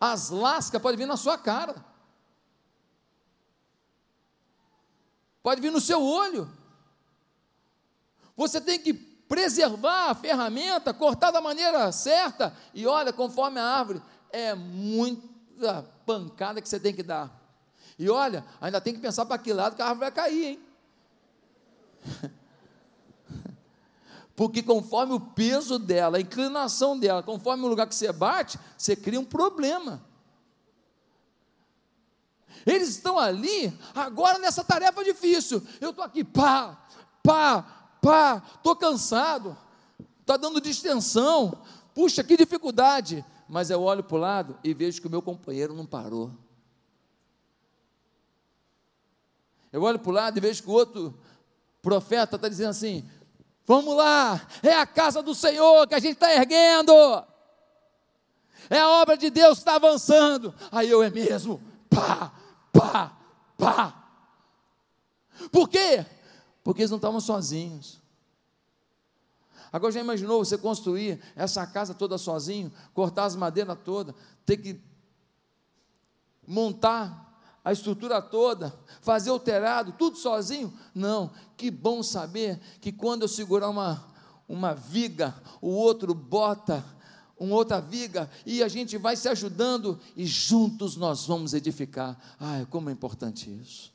[0.00, 1.74] As lascas podem vir na sua cara.
[5.42, 6.50] Pode vir no seu olho.
[8.36, 12.54] Você tem que preservar a ferramenta, cortar da maneira certa.
[12.74, 17.30] E olha, conforme a árvore, é muita pancada que você tem que dar.
[17.98, 20.60] E olha, ainda tem que pensar para que lado que a árvore vai cair, hein?
[24.36, 28.94] Porque conforme o peso dela, a inclinação dela, conforme o lugar que você bate, você
[28.94, 30.04] cria um problema.
[32.66, 35.62] Eles estão ali, agora nessa tarefa difícil.
[35.80, 36.76] Eu estou aqui, pá,
[37.22, 37.62] pá,
[38.02, 39.56] pá, estou cansado,
[40.20, 41.62] está dando distensão.
[41.94, 43.24] Puxa, que dificuldade.
[43.48, 46.30] Mas eu olho para o lado e vejo que o meu companheiro não parou.
[49.72, 51.18] Eu olho para o lado e vejo que o outro
[51.80, 53.08] profeta está dizendo assim:
[53.66, 56.92] Vamos lá, é a casa do Senhor que a gente está erguendo,
[58.70, 60.54] é a obra de Deus que está avançando.
[60.70, 62.32] Aí eu é mesmo, pá,
[62.72, 63.16] pá,
[63.58, 64.08] pá.
[65.50, 66.06] Por quê?
[66.62, 68.00] Porque eles não estavam sozinhos.
[69.72, 74.80] Agora já imaginou você construir essa casa toda sozinho, cortar as madeiras todas, ter que
[76.46, 77.25] montar
[77.66, 80.72] a estrutura toda, fazer o telhado, tudo sozinho?
[80.94, 84.06] Não, que bom saber que quando eu segurar uma,
[84.48, 86.84] uma viga, o outro bota
[87.36, 92.16] uma outra viga e a gente vai se ajudando e juntos nós vamos edificar.
[92.38, 93.92] Ai, como é importante isso.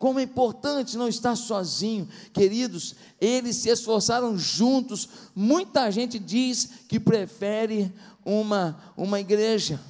[0.00, 2.96] Como é importante não estar sozinho, queridos.
[3.20, 5.08] Eles se esforçaram juntos.
[5.32, 9.80] Muita gente diz que prefere uma, uma igreja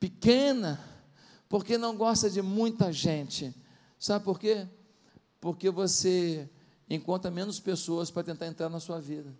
[0.00, 0.91] pequena,
[1.52, 3.54] porque não gosta de muita gente.
[3.98, 4.66] Sabe por quê?
[5.38, 6.48] Porque você
[6.88, 9.36] encontra menos pessoas para tentar entrar na sua vida.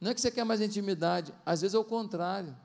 [0.00, 2.56] Não é que você quer mais intimidade, às vezes é o contrário.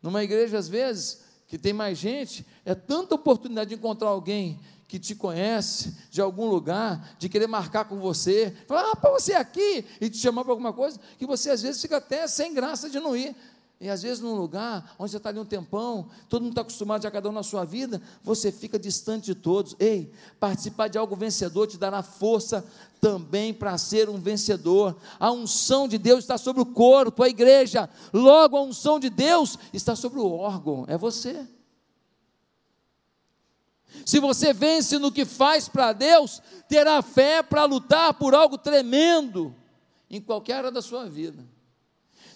[0.00, 4.98] Numa igreja, às vezes, que tem mais gente, é tanta oportunidade de encontrar alguém que
[4.98, 9.36] te conhece de algum lugar, de querer marcar com você, falar, ah, para você é
[9.36, 12.88] aqui, e te chamar para alguma coisa, que você às vezes fica até sem graça
[12.88, 13.34] de não ir.
[13.78, 17.02] E às vezes num lugar onde você está ali um tempão, todo mundo está acostumado
[17.02, 19.76] já cada um na sua vida, você fica distante de todos.
[19.78, 22.64] Ei, participar de algo vencedor te dará força
[23.02, 24.96] também para ser um vencedor.
[25.20, 27.90] A unção de Deus está sobre o corpo, a igreja.
[28.14, 31.46] Logo a unção de Deus está sobre o órgão, é você.
[34.04, 39.54] Se você vence no que faz para Deus, terá fé para lutar por algo tremendo
[40.10, 41.44] em qualquer área da sua vida.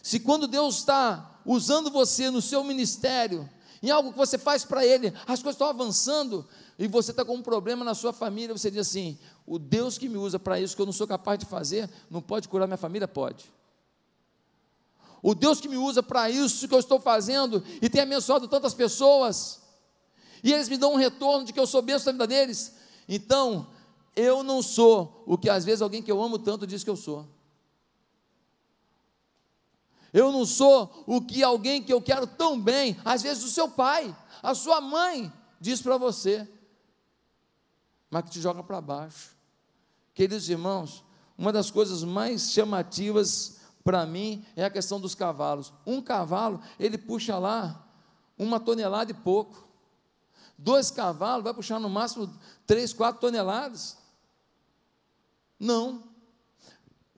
[0.02, 3.48] Se quando Deus está usando você no seu ministério,
[3.82, 6.46] em algo que você faz para Ele, as coisas estão avançando
[6.78, 10.08] e você está com um problema na sua família, você diz assim: o Deus que
[10.08, 12.76] me usa para isso que eu não sou capaz de fazer, não pode curar minha
[12.76, 13.08] família?
[13.08, 13.44] Pode.
[15.22, 18.72] O Deus que me usa para isso que eu estou fazendo e tem abençoado tantas
[18.72, 19.59] pessoas,
[20.42, 22.74] e eles me dão um retorno de que eu sou bênção na vida deles.
[23.08, 23.66] Então,
[24.16, 26.96] eu não sou o que às vezes alguém que eu amo tanto diz que eu
[26.96, 27.26] sou.
[30.12, 33.68] Eu não sou o que alguém que eu quero tão bem, às vezes o seu
[33.68, 36.48] pai, a sua mãe, diz para você,
[38.10, 39.30] mas que te joga para baixo.
[40.12, 41.04] Queridos irmãos,
[41.38, 45.72] uma das coisas mais chamativas para mim é a questão dos cavalos.
[45.86, 47.86] Um cavalo, ele puxa lá
[48.36, 49.69] uma tonelada e pouco.
[50.62, 52.30] Dois cavalos vai puxar no máximo
[52.66, 53.96] três, quatro toneladas.
[55.58, 56.02] Não.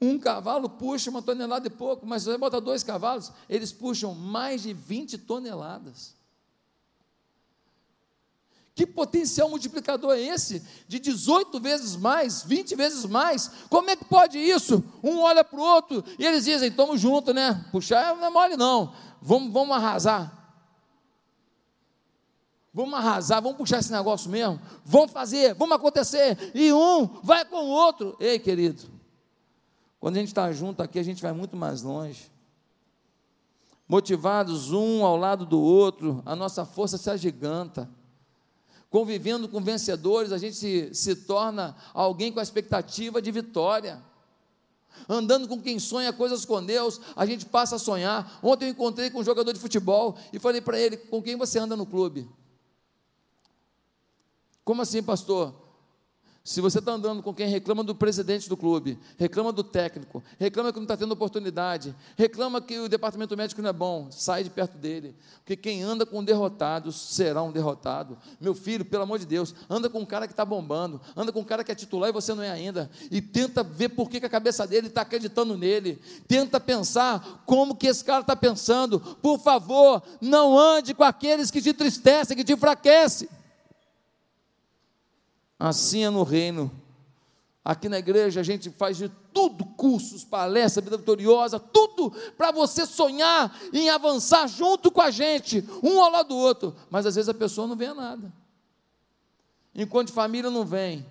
[0.01, 4.15] Um cavalo puxa uma tonelada e pouco, mas se você bota dois cavalos, eles puxam
[4.15, 6.15] mais de 20 toneladas.
[8.77, 10.65] Que potencial multiplicador é esse?
[10.87, 13.51] De 18 vezes mais, 20 vezes mais.
[13.69, 14.85] Como é que pode isso?
[15.03, 17.65] Um olha para o outro e eles dizem: estamos juntos, né?
[17.73, 18.95] Puxar não é mole, não.
[19.21, 20.42] Vamos, vamos arrasar.
[22.75, 24.59] Vamos arrasar, vamos puxar esse negócio mesmo.
[24.85, 26.39] Vamos fazer, vamos acontecer.
[26.55, 28.17] E um vai com o outro.
[28.19, 28.83] Ei, querido,
[30.01, 32.33] quando a gente está junto aqui, a gente vai muito mais longe.
[33.87, 37.89] Motivados um ao lado do outro, a nossa força se agiganta.
[38.89, 44.03] Convivendo com vencedores, a gente se, se torna alguém com a expectativa de vitória.
[45.07, 48.39] Andando com quem sonha coisas com Deus, a gente passa a sonhar.
[48.43, 51.59] Ontem eu encontrei com um jogador de futebol e falei para ele: com quem você
[51.59, 52.29] anda no clube?
[54.65, 55.63] Como assim, pastor?
[56.45, 60.73] Se você está andando com quem reclama do presidente do clube, reclama do técnico, reclama
[60.73, 64.51] que não está tendo oportunidade, reclama que o departamento médico não é bom, sai de
[64.51, 65.15] perto dele.
[65.37, 68.19] Porque quem anda com derrotados será um derrotado.
[68.41, 71.39] Meu filho, pelo amor de Deus, anda com um cara que está bombando, anda com
[71.39, 72.91] um cara que é titular e você não é ainda.
[73.09, 76.01] E tenta ver por que, que a cabeça dele está acreditando nele.
[76.27, 78.99] Tenta pensar como que esse cara está pensando.
[78.99, 83.29] Por favor, não ande com aqueles que te entristecem, que te enfraquecem.
[85.63, 86.73] Assim é no reino.
[87.65, 92.85] Aqui na igreja a gente faz de tudo, cursos, palestras, vida vitoriosa, tudo para você
[92.85, 96.75] sonhar em avançar junto com a gente, um ao lado do outro.
[96.91, 98.33] Mas às vezes a pessoa não vê a nada.
[99.73, 101.07] Enquanto família não vem,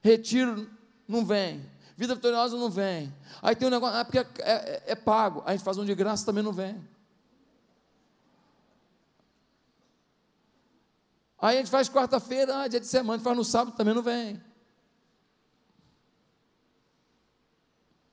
[0.00, 0.70] retiro
[1.08, 1.60] não vem,
[1.96, 3.12] vida vitoriosa não vem.
[3.42, 5.96] Aí tem um negócio, ah, porque é, é, é pago, a gente faz um de
[5.96, 6.80] graça também não vem.
[11.40, 14.40] Aí a gente faz quarta-feira, ah, dia de semana, faz no sábado, também não vem.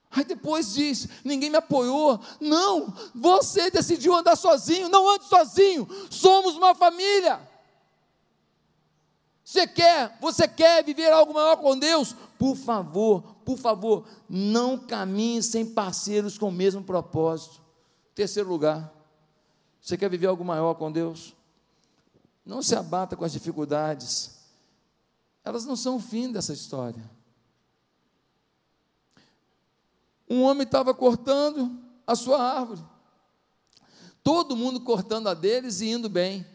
[0.09, 2.19] Aí depois diz: ninguém me apoiou.
[2.39, 5.87] Não, você decidiu andar sozinho, não ande sozinho.
[6.09, 7.39] Somos uma família.
[9.43, 12.15] Você quer, você quer viver algo maior com Deus?
[12.37, 17.61] Por favor, por favor, não caminhe sem parceiros com o mesmo propósito.
[18.13, 18.91] Terceiro lugar,
[19.79, 21.36] você quer viver algo maior com Deus?
[22.47, 24.37] Não se abata com as dificuldades.
[25.43, 27.03] Elas não são o fim dessa história.
[30.29, 32.81] Um homem estava cortando a sua árvore.
[34.23, 36.45] Todo mundo cortando a deles e indo bem.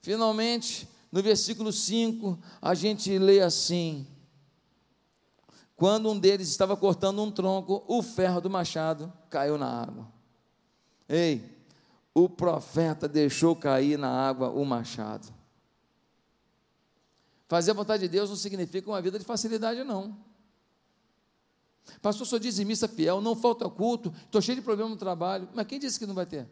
[0.00, 4.06] Finalmente, no versículo 5, a gente lê assim:
[5.74, 10.06] Quando um deles estava cortando um tronco, o ferro do machado caiu na água.
[11.08, 11.55] Ei,
[12.16, 15.30] o profeta deixou cair na água o machado.
[17.46, 20.16] Fazer a vontade de Deus não significa uma vida de facilidade, não.
[22.00, 25.46] Pastor, sou dizimista fiel, não falta culto, estou cheio de problema no trabalho.
[25.52, 26.48] Mas quem disse que não vai ter?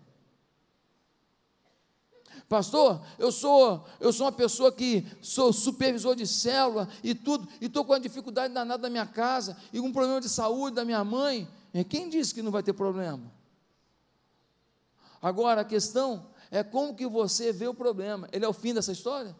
[2.46, 7.64] Pastor, eu sou, eu sou uma pessoa que sou supervisor de célula e tudo, e
[7.64, 11.02] estou com uma dificuldade danada na minha casa, e um problema de saúde da minha
[11.02, 11.48] mãe.
[11.88, 13.32] Quem disse que não vai ter problema?
[15.24, 18.28] Agora a questão é como que você vê o problema.
[18.30, 19.34] Ele é o fim dessa história?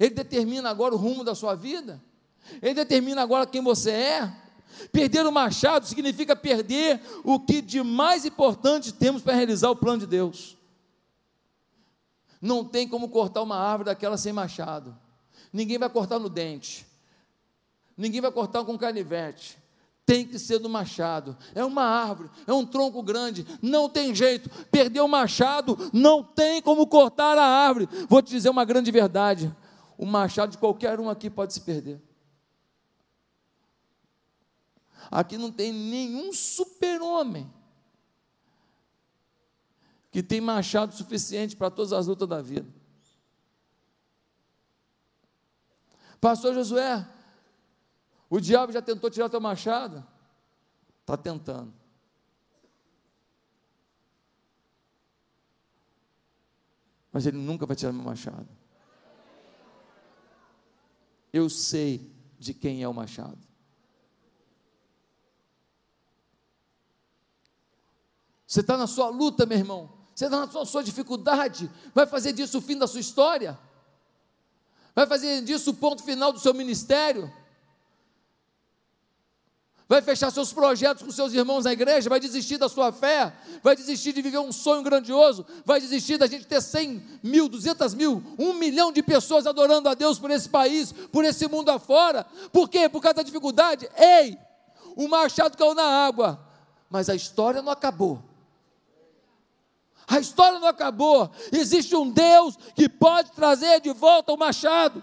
[0.00, 2.02] Ele determina agora o rumo da sua vida?
[2.60, 4.36] Ele determina agora quem você é?
[4.90, 10.00] Perder o machado significa perder o que de mais importante temos para realizar o plano
[10.00, 10.56] de Deus.
[12.40, 14.98] Não tem como cortar uma árvore daquela sem machado.
[15.52, 16.84] Ninguém vai cortar no dente.
[17.96, 19.56] Ninguém vai cortar com canivete
[20.06, 21.36] tem que ser do machado.
[21.52, 24.48] É uma árvore, é um tronco grande, não tem jeito.
[24.70, 27.88] Perdeu o machado, não tem como cortar a árvore.
[28.08, 29.54] Vou te dizer uma grande verdade:
[29.98, 32.00] o machado de qualquer um aqui pode se perder.
[35.10, 37.52] Aqui não tem nenhum super-homem
[40.10, 42.66] que tem machado suficiente para todas as lutas da vida.
[46.20, 47.06] Pastor Josué,
[48.28, 50.04] o diabo já tentou tirar teu machado?
[51.00, 51.72] Está tentando.
[57.12, 58.48] Mas ele nunca vai tirar meu machado.
[61.32, 63.38] Eu sei de quem é o machado.
[68.46, 69.92] Você está na sua luta, meu irmão.
[70.14, 71.70] Você está na sua, sua dificuldade.
[71.94, 73.58] Vai fazer disso o fim da sua história?
[74.94, 77.30] Vai fazer disso o ponto final do seu ministério?
[79.88, 83.32] Vai fechar seus projetos com seus irmãos na igreja, vai desistir da sua fé,
[83.62, 87.94] vai desistir de viver um sonho grandioso, vai desistir da gente ter 100 mil, 200
[87.94, 92.26] mil, um milhão de pessoas adorando a Deus por esse país, por esse mundo afora.
[92.52, 92.88] Por quê?
[92.88, 93.88] Por causa da dificuldade?
[93.96, 94.36] Ei,
[94.96, 96.40] o machado caiu na água,
[96.90, 98.22] mas a história não acabou.
[100.08, 101.30] A história não acabou.
[101.52, 105.02] Existe um Deus que pode trazer de volta o machado.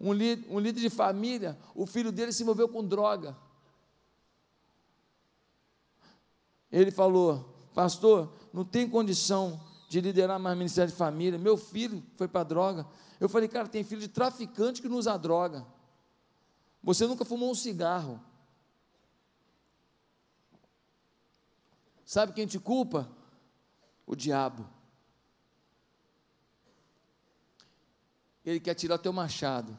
[0.00, 3.36] Um, líder, um líder de família, o filho dele se envolveu com droga.
[6.70, 11.38] Ele falou, pastor, não tem condição de liderar mais ministério de família.
[11.38, 12.86] Meu filho foi para droga.
[13.20, 15.66] Eu falei, cara, tem filho de traficante que não usa droga.
[16.82, 18.20] Você nunca fumou um cigarro.
[22.04, 23.10] Sabe quem te culpa?
[24.06, 24.68] O diabo.
[28.44, 29.76] Ele quer tirar teu machado.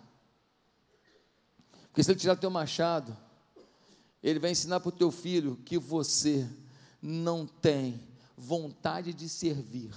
[1.97, 3.17] Porque se ele tirar o teu machado,
[4.21, 6.47] ele vai ensinar para o teu filho que você
[7.01, 7.99] não tem
[8.37, 9.95] vontade de servir.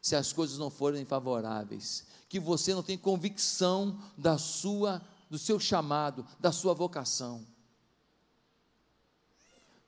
[0.00, 5.58] se as coisas não forem favoráveis, que você não tem convicção da sua, do seu
[5.58, 7.44] chamado, da sua vocação.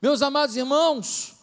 [0.02, 1.36] Meus amados irmãos,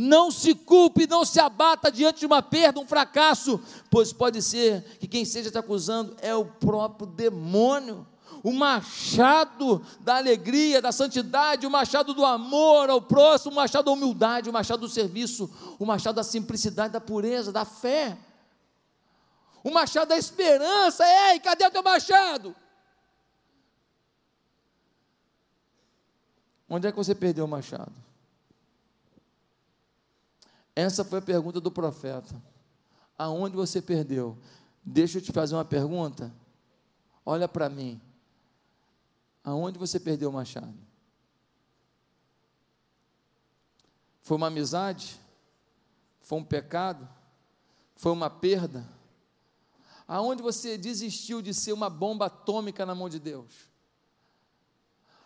[0.00, 4.84] não se culpe, não se abata diante de uma perda, um fracasso, pois pode ser
[5.00, 8.06] que quem esteja te acusando é o próprio demônio
[8.40, 13.90] o machado da alegria, da santidade, o machado do amor ao próximo, o machado da
[13.90, 18.16] humildade, o machado do serviço, o machado da simplicidade, da pureza, da fé,
[19.64, 21.04] o machado da esperança.
[21.04, 22.54] Ei, cadê o teu machado?
[26.70, 28.07] Onde é que você perdeu o machado?
[30.78, 32.40] Essa foi a pergunta do profeta.
[33.18, 34.38] Aonde você perdeu?
[34.80, 36.32] Deixa eu te fazer uma pergunta.
[37.26, 38.00] Olha para mim.
[39.42, 40.78] Aonde você perdeu o machado?
[44.22, 45.18] Foi uma amizade?
[46.20, 47.08] Foi um pecado?
[47.96, 48.88] Foi uma perda?
[50.06, 53.52] Aonde você desistiu de ser uma bomba atômica na mão de Deus?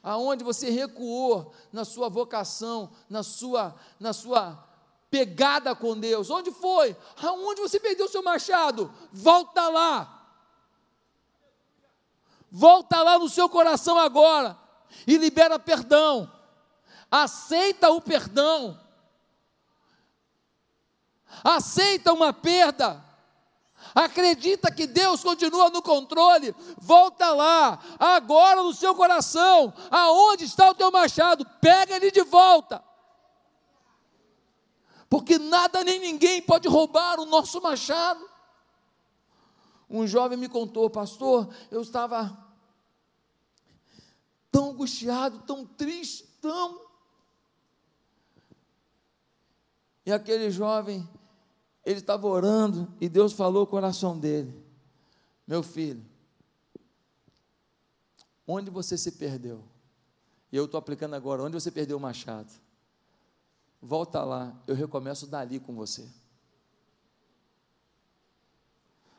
[0.02, 4.71] Aonde você recuou na sua vocação, na sua, na sua
[5.12, 6.30] pegada com Deus?
[6.30, 6.96] Onde foi?
[7.22, 8.92] Aonde você perdeu o seu machado?
[9.12, 10.18] Volta lá
[12.52, 14.58] volta lá no seu coração agora
[15.06, 16.30] e libera perdão.
[17.10, 18.78] Aceita o perdão.
[21.42, 23.02] Aceita uma perda.
[23.94, 26.54] Acredita que Deus continua no controle.
[26.78, 29.72] Volta lá, agora no seu coração.
[29.90, 31.46] Aonde está o teu machado?
[31.60, 32.84] Pega ele de volta.
[35.12, 38.26] Porque nada nem ninguém pode roubar o nosso machado.
[39.86, 42.34] Um jovem me contou, pastor, eu estava
[44.50, 46.80] tão angustiado, tão triste, tão.
[50.06, 51.06] E aquele jovem,
[51.84, 54.64] ele estava orando e Deus falou o coração dele:
[55.46, 56.02] Meu filho,
[58.48, 59.62] onde você se perdeu?
[60.50, 62.61] E eu estou aplicando agora: onde você perdeu o machado?
[63.84, 66.08] Volta lá, eu recomeço dali com você.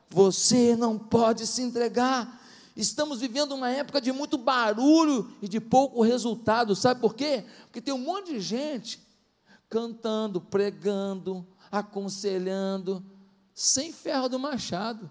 [0.08, 2.40] Você não pode se entregar.
[2.74, 6.74] Estamos vivendo uma época de muito barulho e de pouco resultado.
[6.74, 7.44] Sabe por quê?
[7.64, 9.06] Porque tem um monte de gente
[9.68, 13.04] cantando, pregando, aconselhando,
[13.52, 15.10] sem ferro do machado.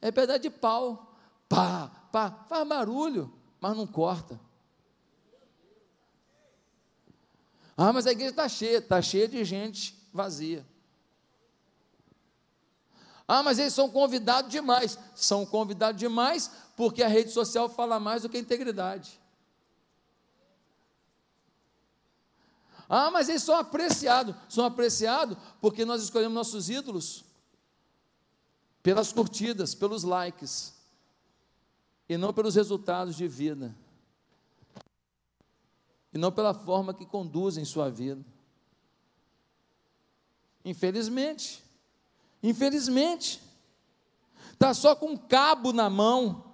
[0.00, 1.16] É pedaço de pau.
[1.48, 4.38] Pá, pá, faz barulho, mas não corta.
[7.76, 10.66] Ah, mas a igreja está cheia, está cheia de gente vazia.
[13.26, 14.98] Ah, mas eles são convidados demais.
[15.14, 19.18] São convidados demais porque a rede social fala mais do que a integridade.
[22.88, 24.34] Ah, mas eles são apreciados.
[24.48, 27.24] São apreciados porque nós escolhemos nossos ídolos
[28.82, 30.74] pelas curtidas, pelos likes,
[32.08, 33.74] e não pelos resultados de vida,
[36.12, 38.24] e não pela forma que conduzem sua vida.
[40.64, 41.62] Infelizmente,
[42.42, 43.40] Infelizmente,
[44.52, 46.44] está só com um cabo na mão,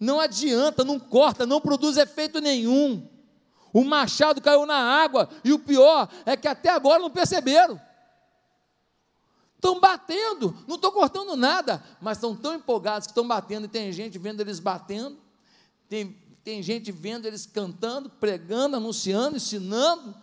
[0.00, 3.08] não adianta, não corta, não produz efeito nenhum.
[3.72, 7.80] O machado caiu na água, e o pior é que até agora não perceberam.
[9.54, 13.92] Estão batendo, não estou cortando nada, mas estão tão empolgados que estão batendo, e tem
[13.92, 15.16] gente vendo eles batendo,
[15.88, 20.14] tem, tem gente vendo eles cantando, pregando, anunciando, ensinando,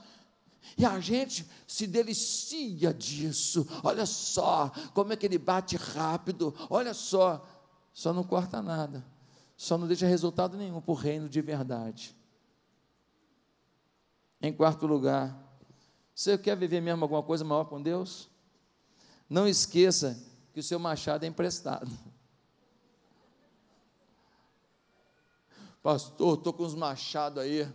[0.78, 3.68] e a gente se delicia disso.
[3.84, 6.54] Olha só como é que ele bate rápido.
[6.70, 7.46] Olha só.
[7.94, 9.06] Só não corta nada.
[9.58, 12.16] Só não deixa resultado nenhum para o reino de verdade.
[14.42, 15.38] Em quarto lugar,
[16.16, 18.30] você quer viver mesmo alguma coisa maior com Deus?
[19.30, 20.18] Não esqueça
[20.54, 21.92] que o seu machado é emprestado.
[25.82, 27.68] Pastor, estou com os machados aí.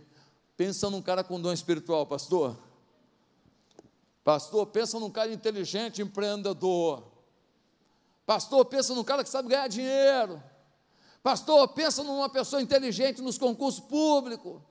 [0.55, 2.55] Pensa num cara com dom espiritual, pastor.
[4.23, 7.03] Pastor, pensa num cara inteligente, empreendedor.
[8.25, 10.41] Pastor, pensa num cara que sabe ganhar dinheiro.
[11.21, 14.61] Pastor, pensa numa pessoa inteligente nos concursos públicos.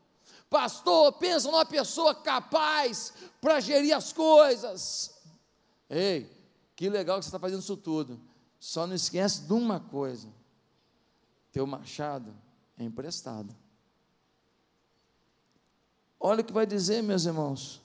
[0.49, 5.14] Pastor, pensa numa pessoa capaz para gerir as coisas.
[5.91, 6.30] Ei,
[6.76, 8.20] que legal que você está fazendo isso tudo.
[8.59, 10.28] Só não esquece de uma coisa:
[11.53, 12.43] teu machado
[12.78, 13.54] é emprestado.
[16.18, 17.84] Olha o que vai dizer, meus irmãos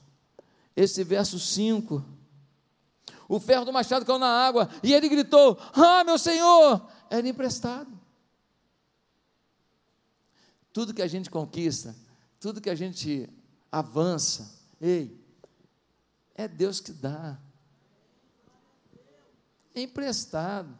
[0.76, 2.04] esse verso 5.
[3.28, 7.90] O ferro do machado caiu na água e ele gritou: Ah, meu senhor, era emprestado.
[10.72, 11.94] Tudo que a gente conquista,
[12.38, 13.28] tudo que a gente
[13.70, 15.20] avança, ei,
[16.34, 17.38] é Deus que dá.
[19.74, 20.76] é emprestado.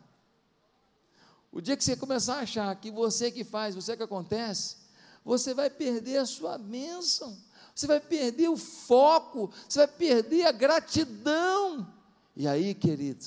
[1.52, 4.76] O dia que você começar a achar que você que faz, você que acontece,
[5.24, 7.36] você vai perder a sua bênção,
[7.74, 11.92] você vai perder o foco, você vai perder a gratidão.
[12.36, 13.26] E aí, querido,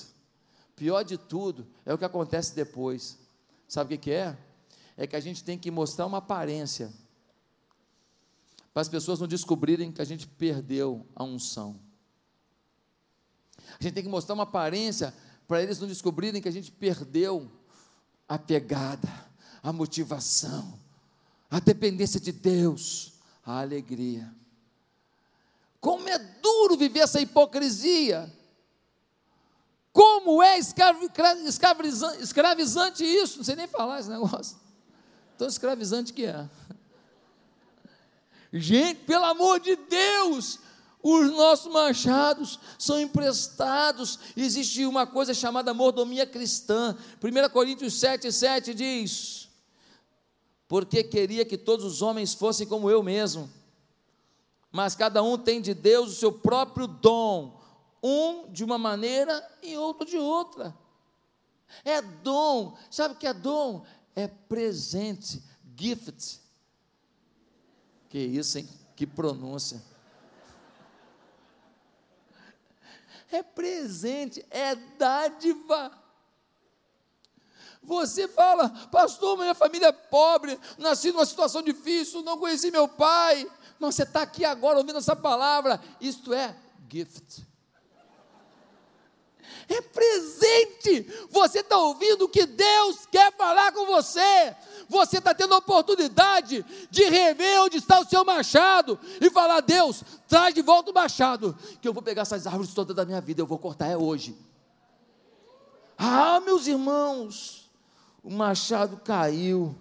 [0.75, 3.17] pior de tudo é o que acontece depois.
[3.67, 4.37] Sabe o que, que é?
[4.95, 6.93] É que a gente tem que mostrar uma aparência
[8.73, 11.79] para as pessoas não descobrirem que a gente perdeu a unção.
[13.79, 15.13] A gente tem que mostrar uma aparência
[15.47, 17.51] para eles não descobrirem que a gente perdeu
[18.33, 19.07] a pegada,
[19.61, 20.79] a motivação,
[21.51, 23.13] a dependência de Deus,
[23.45, 24.33] a alegria.
[25.79, 28.33] Como é duro viver essa hipocrisia.
[29.91, 34.57] Como é escravizante, isso, não sei nem falar esse negócio.
[35.37, 36.49] Tão escravizante que é.
[38.51, 40.59] Gente, pelo amor de Deus,
[41.03, 44.17] os nossos machados são emprestados.
[44.37, 46.97] Existe uma coisa chamada mordomia cristã.
[47.21, 49.49] 1 Coríntios 7, 7 diz:
[50.65, 53.51] Porque queria que todos os homens fossem como eu mesmo,
[54.71, 57.61] mas cada um tem de Deus o seu próprio dom,
[58.01, 60.73] um de uma maneira e outro de outra.
[61.83, 63.83] É dom, sabe o que é dom?
[64.15, 65.43] É presente,
[65.75, 66.39] gift.
[68.07, 68.69] Que isso, hein?
[68.95, 69.83] Que pronúncia.
[73.33, 75.91] É presente, é dádiva.
[77.81, 83.49] Você fala, pastor, minha família é pobre, nasci numa situação difícil, não conheci meu pai.
[83.79, 85.81] Mas você está aqui agora ouvindo essa palavra.
[85.99, 86.55] Isto é
[86.89, 87.52] gift.
[89.67, 91.07] É presente.
[91.29, 94.55] Você está ouvindo o que Deus quer falar com você
[94.93, 100.03] você está tendo a oportunidade de rever onde está o seu machado e falar: Deus,
[100.27, 103.41] traz de volta o machado, que eu vou pegar essas árvores todas da minha vida,
[103.41, 104.37] eu vou cortar é hoje.
[105.97, 107.69] Ah, meus irmãos,
[108.23, 109.75] o machado caiu,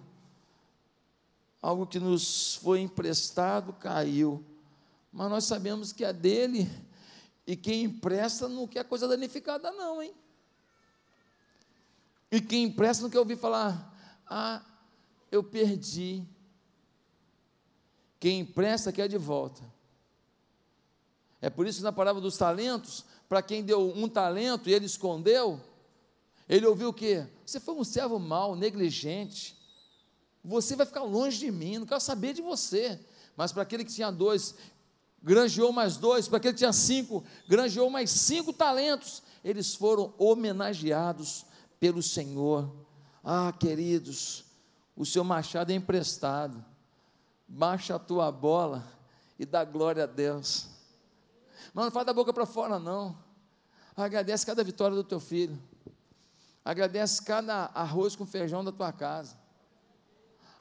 [1.61, 4.43] algo que nos foi emprestado caiu,
[5.11, 6.69] mas nós sabemos que é dele,
[7.45, 10.13] e quem empresta não quer coisa danificada, não, hein?
[12.31, 13.93] E quem empresta não quer ouvir falar,
[14.25, 14.63] ah,
[15.31, 16.23] eu perdi.
[18.19, 19.61] Quem empresta quer de volta.
[21.41, 24.85] É por isso que na palavra dos talentos, para quem deu um talento e ele
[24.85, 25.59] escondeu,
[26.47, 27.27] ele ouviu o quê?
[27.45, 29.57] Você foi um servo mau, negligente.
[30.43, 32.99] Você vai ficar longe de mim, não quero saber de você.
[33.35, 34.55] Mas para aquele que tinha dois,
[35.23, 39.23] granjeou mais dois, para aquele que tinha cinco, granjeou mais cinco talentos.
[39.43, 41.45] Eles foram homenageados
[41.79, 42.69] pelo Senhor.
[43.23, 44.43] Ah, queridos,
[44.95, 46.63] o seu machado é emprestado.
[47.47, 48.85] Baixa a tua bola
[49.39, 50.67] e dá glória a Deus.
[51.73, 53.17] Mas não fala da boca para fora, não.
[53.95, 55.57] Agradece cada vitória do teu filho.
[56.65, 59.37] Agradece cada arroz com feijão da tua casa.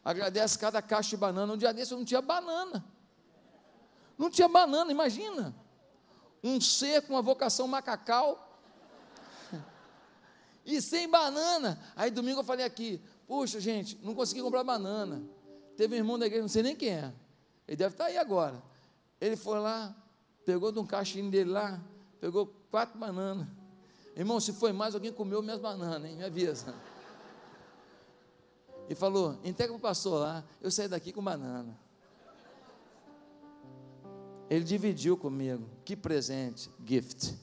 [0.04, 1.52] Agradece cada caixa de banana.
[1.52, 2.84] Um dia desse eu não tinha banana.
[4.16, 5.54] Não tinha banana, imagina.
[6.42, 8.48] Um ser com uma vocação macacau.
[10.64, 11.78] E sem banana.
[11.96, 13.02] Aí domingo eu falei aqui,
[13.32, 15.22] Puxa, gente, não consegui comprar banana.
[15.74, 17.12] Teve um irmão da igreja, não sei nem quem é.
[17.66, 18.62] Ele deve estar aí agora.
[19.18, 19.96] Ele foi lá,
[20.44, 21.80] pegou de um caixinho dele lá,
[22.20, 23.46] pegou quatro bananas.
[24.14, 26.16] Irmão, se foi mais, alguém comeu minhas bananas, hein?
[26.16, 26.74] Me avisa.
[28.86, 31.74] E falou: entrega para o pastor lá, eu saí daqui com banana.
[34.48, 35.64] Ele dividiu comigo.
[35.84, 37.34] Que presente, gift.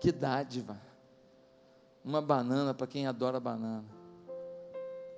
[0.00, 0.92] Que dádiva
[2.04, 3.84] uma banana para quem adora banana.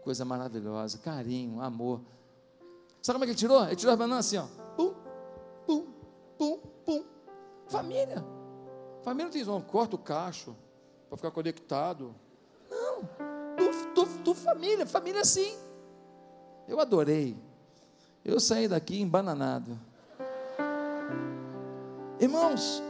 [0.03, 2.01] Coisa maravilhosa, carinho, amor.
[3.01, 3.65] Sabe como é que ele tirou?
[3.65, 4.47] Ele tirou as bananas assim, ó.
[4.77, 4.95] Pum,
[5.67, 5.87] pum,
[6.37, 7.05] pum, pum.
[7.69, 8.25] Família.
[9.03, 10.55] Família não tem isso, corta o cacho
[11.09, 12.15] para ficar conectado.
[12.71, 13.03] Não.
[13.57, 15.57] Tu, tu, tu família, família sim.
[16.69, 17.37] Eu adorei.
[18.25, 19.79] Eu saí daqui embananado.
[22.19, 22.83] Irmãos,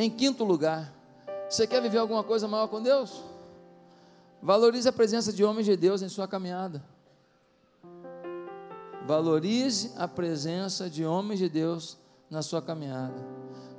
[0.00, 0.90] Em quinto lugar,
[1.46, 3.22] você quer viver alguma coisa maior com Deus?
[4.42, 6.82] Valorize a presença de homens de Deus em sua caminhada.
[9.06, 11.98] Valorize a presença de homens de Deus
[12.30, 13.22] na sua caminhada.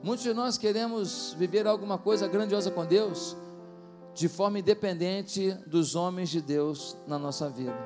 [0.03, 3.35] Muitos de nós queremos viver alguma coisa grandiosa com Deus
[4.13, 7.77] de forma independente dos homens de Deus na nossa vida.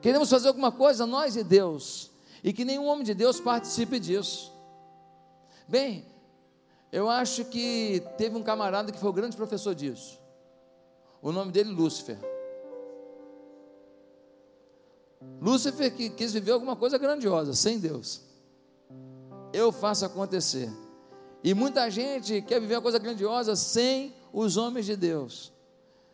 [0.00, 2.10] Queremos fazer alguma coisa nós e Deus
[2.42, 4.52] e que nenhum homem de Deus participe disso.
[5.66, 6.06] Bem,
[6.92, 10.18] eu acho que teve um camarada que foi o grande professor disso.
[11.20, 12.18] O nome dele Lúcifer.
[15.40, 18.22] Lúcifer que quis viver alguma coisa grandiosa, sem Deus.
[19.52, 20.70] eu faço acontecer.
[21.42, 25.52] E muita gente quer viver uma coisa grandiosa sem os homens de Deus,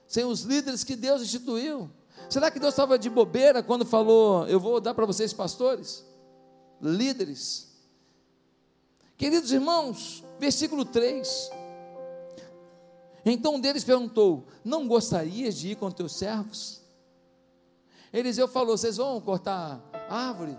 [0.07, 1.91] sem os líderes que Deus instituiu.
[2.31, 6.05] Será que Deus estava de bobeira quando falou: Eu vou dar para vocês pastores,
[6.81, 7.68] líderes?
[9.16, 11.51] Queridos irmãos, versículo 3.
[13.27, 16.81] Então um deles perguntou: Não gostarias de ir com teus servos?
[18.12, 20.59] Eliseu falou: Vocês vão cortar árvore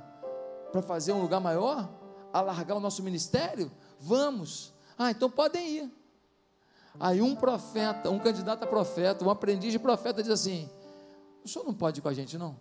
[0.71, 1.89] para fazer um lugar maior?
[2.31, 3.71] Alargar o nosso ministério?
[3.99, 4.73] Vamos.
[4.97, 6.04] Ah, então podem ir.
[6.99, 10.69] Aí um profeta, um candidato a profeta, um aprendiz de profeta diz assim:
[11.43, 12.57] O senhor não pode ir com a gente, não?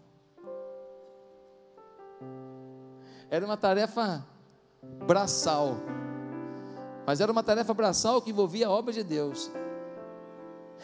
[3.31, 4.25] Era uma tarefa
[5.07, 5.77] braçal.
[7.07, 9.51] Mas era uma tarefa braçal que envolvia a obra de Deus.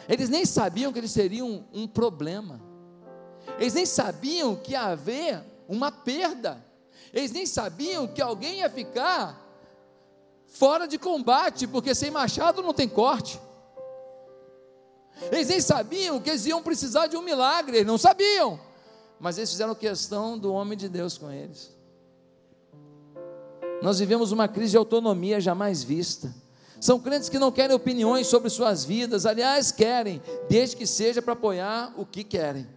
[0.07, 2.61] Eles nem sabiam que eles teriam um problema.
[3.57, 6.63] Eles nem sabiam que ia haver uma perda.
[7.13, 9.40] Eles nem sabiam que alguém ia ficar
[10.51, 13.39] fora de combate, porque sem machado não tem corte.
[15.31, 18.59] Eles nem sabiam que eles iam precisar de um milagre, eles não sabiam.
[19.19, 21.71] Mas eles fizeram questão do homem de Deus com eles.
[23.81, 26.33] Nós vivemos uma crise de autonomia jamais vista.
[26.79, 31.33] São crentes que não querem opiniões sobre suas vidas, aliás, querem, desde que seja para
[31.33, 32.67] apoiar o que querem.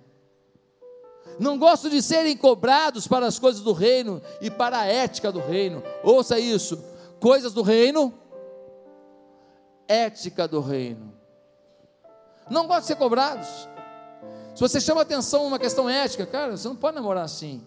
[1.39, 5.41] Não gostam de serem cobrados para as coisas do reino e para a ética do
[5.41, 5.83] reino.
[6.03, 6.79] Ouça isso:
[7.21, 8.13] coisas do reino,
[9.89, 11.15] ética do reino.
[12.51, 13.69] Não gostam de ser cobrados.
[14.55, 17.67] Se você chama atenção numa questão ética, cara, você não pode namorar assim.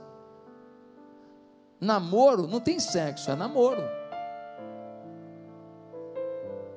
[1.79, 3.83] Namoro não tem sexo, é namoro.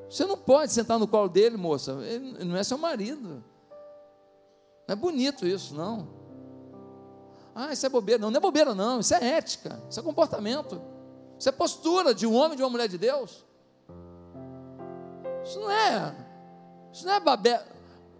[0.09, 1.93] Você não pode sentar no colo dele, moça.
[2.03, 3.45] Ele não é seu marido.
[4.89, 6.09] Não é bonito isso, não.
[7.55, 8.21] Ah, isso é bobeira.
[8.21, 8.99] Não, não é bobeira, não.
[8.99, 9.81] Isso é ética.
[9.89, 10.83] Isso é comportamento.
[11.41, 13.45] Isso é postura de um homem de uma mulher de Deus.
[15.43, 16.15] Isso não é.
[16.93, 17.65] Isso não é,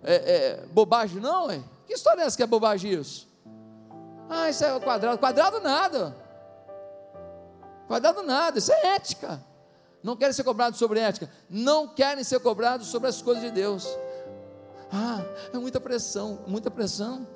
[0.03, 1.63] é, é bobagem, não, é?
[1.87, 3.29] Que história é essa que é bobagem isso?
[4.29, 5.19] Ah, isso é quadrado.
[5.19, 6.17] Quadrado nada.
[7.87, 8.59] Quadrado nada.
[8.59, 9.41] Isso é ética
[10.03, 13.87] não querem ser cobrados sobre ética, não querem ser cobrados sobre as coisas de Deus.
[14.91, 17.27] Ah, é muita pressão, muita pressão,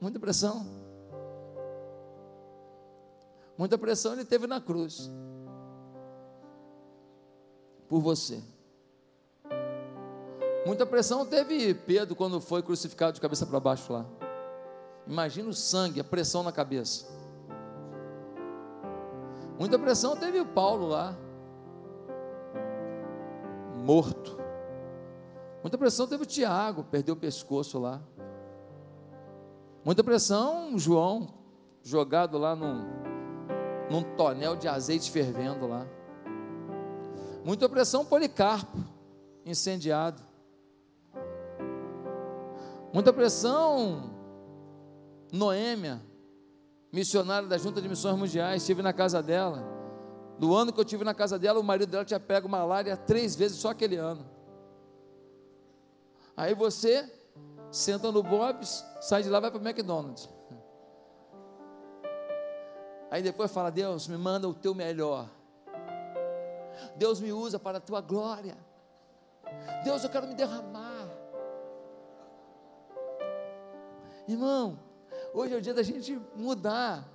[0.00, 0.81] muita pressão.
[3.62, 5.08] Muita pressão ele teve na cruz,
[7.88, 8.42] por você.
[10.66, 14.04] Muita pressão teve Pedro quando foi crucificado de cabeça para baixo lá.
[15.06, 17.06] Imagina o sangue, a pressão na cabeça.
[19.56, 21.16] Muita pressão teve o Paulo lá,
[23.76, 24.36] morto.
[25.62, 28.02] Muita pressão teve o Tiago, perdeu o pescoço lá.
[29.84, 31.32] Muita pressão, João,
[31.80, 33.11] jogado lá num,
[33.92, 35.86] num tonel de azeite fervendo lá.
[37.44, 38.78] Muita pressão, Policarpo,
[39.44, 40.22] incendiado.
[42.90, 44.10] Muita pressão,
[45.30, 46.00] Noêmia,
[46.90, 49.62] missionária da Junta de Missões Mundiais, estive na casa dela.
[50.38, 53.36] No ano que eu estive na casa dela, o marido dela tinha pego malária três
[53.36, 54.24] vezes só aquele ano.
[56.34, 57.12] Aí você
[57.70, 60.31] senta no Bob's, sai de lá, vai para o McDonald's.
[63.12, 65.28] Aí depois fala: Deus, me manda o teu melhor.
[66.96, 68.56] Deus me usa para a tua glória.
[69.84, 71.08] Deus, eu quero me derramar.
[74.26, 74.78] Irmão,
[75.34, 77.08] Hoje é o dia da gente mudar,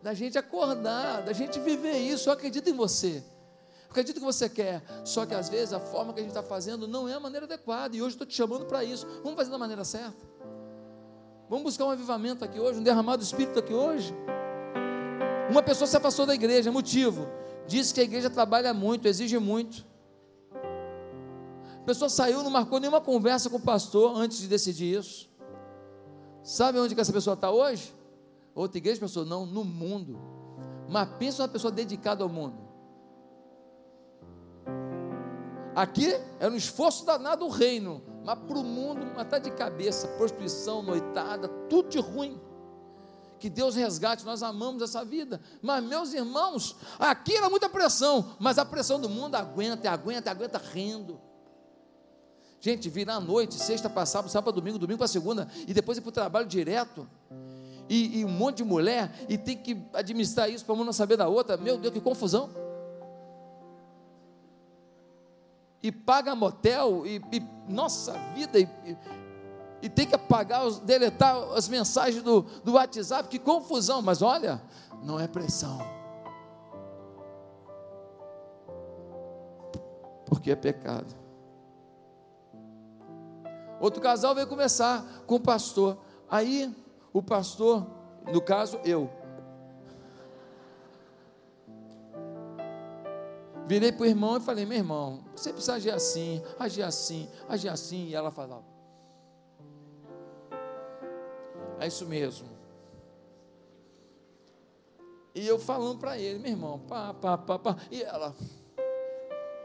[0.00, 2.28] da gente acordar, da gente viver isso.
[2.28, 3.22] Eu acredito em você.
[3.84, 6.42] Eu acredito que você quer, só que às vezes a forma que a gente está
[6.42, 9.06] fazendo não é a maneira adequada, e hoje estou te chamando para isso.
[9.22, 10.28] Vamos fazer da maneira certa.
[11.48, 14.14] Vamos buscar um avivamento aqui hoje, um derramado do Espírito aqui hoje.
[15.50, 17.26] Uma pessoa se afastou da igreja, motivo,
[17.66, 19.86] disse que a igreja trabalha muito, exige muito.
[21.80, 25.28] A pessoa saiu, não marcou nenhuma conversa com o pastor antes de decidir isso.
[26.42, 27.94] Sabe onde que essa pessoa está hoje?
[28.54, 29.24] Outra igreja, pessoa?
[29.24, 30.18] Não, no mundo.
[30.88, 32.68] Mas pensa uma pessoa dedicada ao mundo.
[35.74, 40.82] Aqui é um esforço danado o reino, mas para o mundo, matar de cabeça, prostituição,
[40.82, 42.40] noitada, tudo de ruim.
[43.38, 45.40] Que Deus resgate, nós amamos essa vida.
[45.62, 50.58] Mas, meus irmãos, aqui era muita pressão, mas a pressão do mundo aguenta, aguenta, aguenta
[50.58, 51.20] rendo.
[52.60, 55.96] Gente, virar à noite, sexta para sábado, sábado para domingo, domingo para segunda, e depois
[55.98, 57.08] ir para o trabalho direto.
[57.88, 61.16] E, e, um monte de mulher, e tem que administrar isso para uma não saber
[61.16, 61.56] da outra.
[61.56, 62.50] Meu Deus, que confusão.
[65.82, 68.68] E paga motel, e, e nossa vida, e,
[69.80, 74.60] e tem que apagar, deletar as mensagens do, do WhatsApp, que confusão, mas olha,
[75.02, 75.78] não é pressão,
[80.26, 81.14] porque é pecado.
[83.80, 85.98] Outro casal veio começar com o pastor,
[86.28, 86.74] aí
[87.12, 87.86] o pastor,
[88.32, 89.08] no caso eu,
[93.68, 97.68] virei para o irmão e falei: meu irmão, você precisa agir assim, agir assim, agir
[97.68, 98.77] assim, e ela falava
[101.80, 102.48] é isso mesmo.
[105.34, 107.76] E eu falando para ele, meu irmão, pá, pá, pá, pá.
[107.90, 108.34] E ela,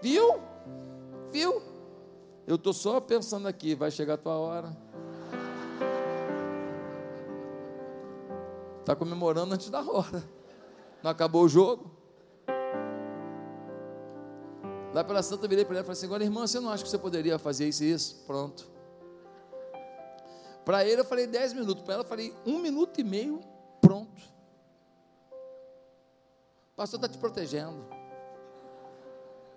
[0.01, 0.39] viu?
[1.32, 1.61] Viu?
[2.45, 4.78] Eu estou só pensando aqui, vai chegar a tua hora.
[8.82, 10.24] Está comemorando antes da hora.
[11.01, 11.89] Não acabou o jogo?
[14.93, 16.84] Lá pela Santa, eu virei para ela e falei assim: agora, irmã, você não acha
[16.84, 18.24] que você poderia fazer isso e isso?
[18.28, 18.72] Pronto.
[20.66, 23.41] Para ele eu falei 10 minutos, para ela eu falei um minuto e meio,
[23.82, 24.22] pronto.
[26.72, 27.86] O pastor está te protegendo.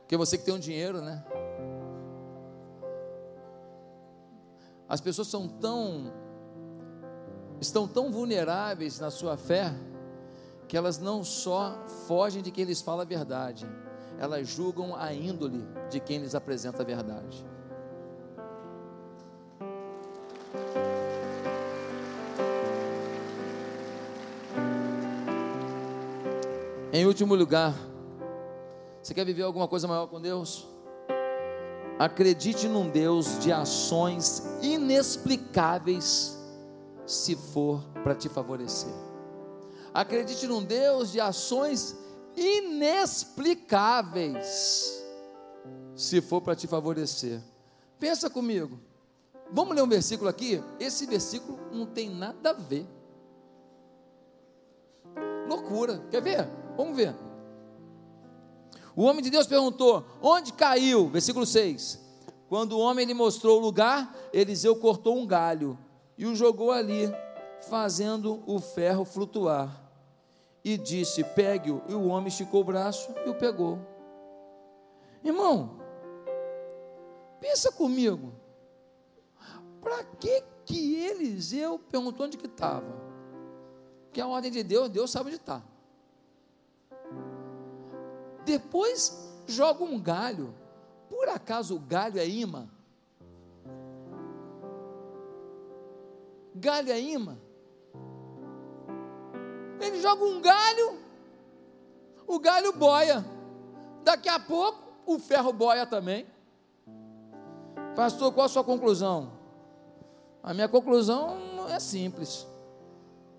[0.00, 1.24] Porque você que tem um dinheiro, né?
[4.88, 6.12] As pessoas são tão
[7.61, 9.74] estão tão vulneráveis na sua fé
[10.68, 13.66] que elas não só fogem de quem lhes fala a verdade,
[14.18, 17.44] elas julgam a índole de quem lhes apresenta a verdade.
[27.16, 27.74] Último lugar,
[29.02, 30.68] você quer viver alguma coisa maior com Deus?
[31.98, 36.38] Acredite num Deus de ações inexplicáveis,
[37.06, 38.92] se for para te favorecer.
[39.94, 41.96] Acredite num Deus de ações
[42.36, 45.02] inexplicáveis,
[45.94, 47.40] se for para te favorecer.
[47.98, 48.78] Pensa comigo.
[49.50, 50.62] Vamos ler um versículo aqui?
[50.78, 52.86] Esse versículo não tem nada a ver.
[55.48, 56.04] Loucura.
[56.10, 56.65] Quer ver?
[56.76, 57.14] Vamos ver.
[58.94, 61.08] O homem de Deus perguntou: Onde caiu?
[61.08, 62.04] Versículo 6.
[62.48, 65.78] Quando o homem lhe mostrou o lugar, Eliseu cortou um galho
[66.16, 67.12] e o jogou ali,
[67.68, 69.82] fazendo o ferro flutuar.
[70.64, 71.82] E disse: Pegue-o.
[71.88, 73.78] E o homem esticou o braço e o pegou.
[75.24, 75.78] Irmão,
[77.40, 78.32] pensa comigo.
[79.80, 82.86] Para que que Eliseu perguntou onde que estava?
[84.12, 85.62] Que a ordem de Deus, Deus sabe onde está.
[88.47, 90.55] Depois joga um galho.
[91.11, 92.68] Por acaso o galho é imã?
[96.55, 97.36] Galho é imã?
[99.80, 100.99] Ele joga um galho,
[102.26, 103.24] o galho boia.
[104.05, 106.26] Daqui a pouco o ferro boia também.
[107.97, 109.32] Pastor, qual a sua conclusão?
[110.42, 111.36] A minha conclusão
[111.68, 112.47] é simples.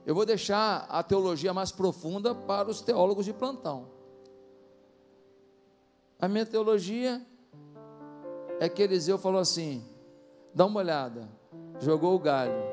[0.06, 3.97] Eu vou deixar a teologia mais profunda para os teólogos de plantão.
[6.20, 7.22] A minha teologia
[8.60, 9.86] é que Eliseu falou assim:
[10.54, 11.30] dá uma olhada,
[11.80, 12.64] jogou o galho,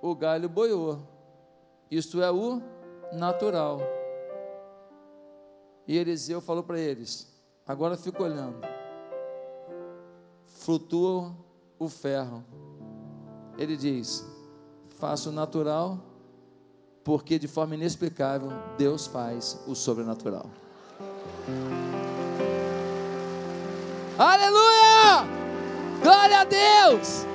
[0.00, 1.00] o galho boiou,
[1.90, 2.62] isto é o
[3.12, 3.80] natural.
[5.86, 7.28] E Eliseu falou para eles:
[7.66, 8.60] agora fica olhando,
[10.46, 11.34] flutua
[11.76, 12.44] o ferro.
[13.58, 14.24] Ele diz:
[14.90, 15.98] faça o natural,
[17.02, 20.48] porque de forma inexplicável Deus faz o sobrenatural.
[24.18, 25.26] Aleluia!
[26.02, 27.26] Glória a Deus!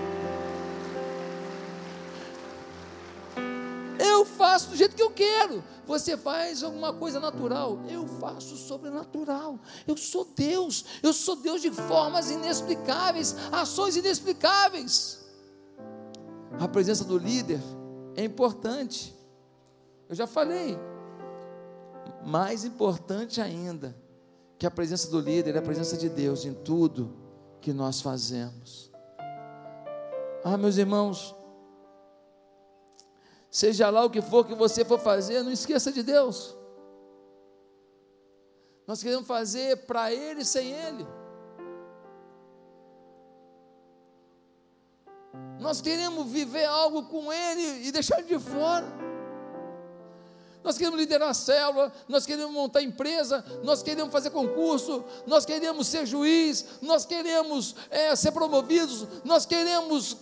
[3.99, 5.63] Eu faço do jeito que eu quero.
[5.87, 9.59] Você faz alguma coisa natural, eu faço sobrenatural.
[9.87, 15.25] Eu sou Deus, eu sou Deus de formas inexplicáveis, ações inexplicáveis.
[16.59, 17.59] A presença do líder
[18.15, 19.13] é importante.
[20.09, 20.77] Eu já falei.
[22.25, 23.95] Mais importante ainda,
[24.57, 27.15] que a presença do líder é a presença de Deus em tudo
[27.61, 28.91] que nós fazemos.
[30.43, 31.35] Ah, meus irmãos,
[33.51, 36.57] seja lá o que for que você for fazer, não esqueça de Deus.
[38.87, 41.05] Nós queremos fazer para Ele sem Ele.
[45.59, 49.04] Nós queremos viver algo com Ele e deixar de fora
[50.65, 55.85] nós queremos liderar a célula, nós queremos montar empresa, nós queremos fazer concurso, nós queremos
[55.85, 60.17] ser juiz, nós queremos é, ser promovidos, nós queremos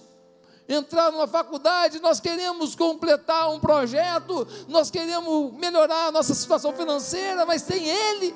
[0.67, 7.45] entrar numa faculdade, nós queremos completar um projeto, nós queremos melhorar a nossa situação financeira,
[7.45, 8.35] mas tem Ele.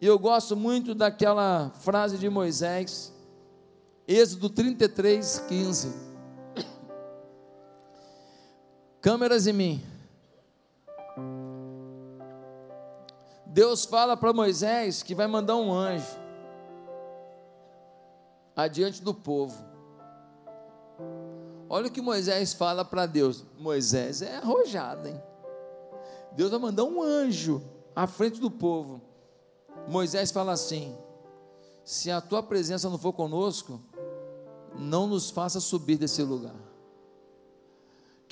[0.00, 3.12] E eu gosto muito daquela frase de Moisés,
[4.08, 6.11] Êxodo 33, 15
[9.02, 9.82] Câmeras em mim.
[13.44, 16.06] Deus fala para Moisés que vai mandar um anjo
[18.54, 19.60] adiante do povo.
[21.68, 23.44] Olha o que Moisés fala para Deus.
[23.58, 25.20] Moisés é arrojado, hein?
[26.36, 27.60] Deus vai mandar um anjo
[27.96, 29.02] à frente do povo.
[29.88, 30.96] Moisés fala assim:
[31.84, 33.80] Se a tua presença não for conosco,
[34.78, 36.71] não nos faça subir desse lugar.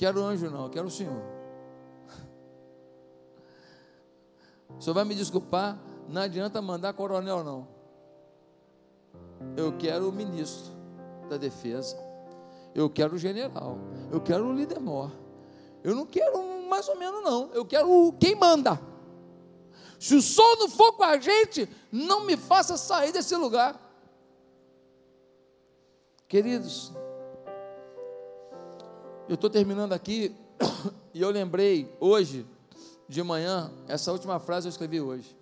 [0.01, 1.21] Quero anjo, não, quero o Senhor.
[4.75, 5.77] O senhor vai me desculpar,
[6.09, 7.67] não adianta mandar coronel, não.
[9.55, 10.73] Eu quero o ministro
[11.29, 11.95] da defesa.
[12.73, 13.77] Eu quero o general.
[14.11, 15.11] Eu quero o líder mor.
[15.83, 17.51] Eu não quero mais ou menos, não.
[17.53, 18.81] Eu quero quem manda.
[19.99, 23.79] Se o sol não for com a gente, não me faça sair desse lugar.
[26.27, 26.91] Queridos,
[29.31, 30.35] eu estou terminando aqui
[31.15, 32.45] e eu lembrei hoje
[33.07, 35.37] de manhã, essa última frase eu escrevi hoje.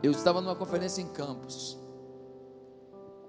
[0.00, 1.76] Eu estava numa conferência em Campos,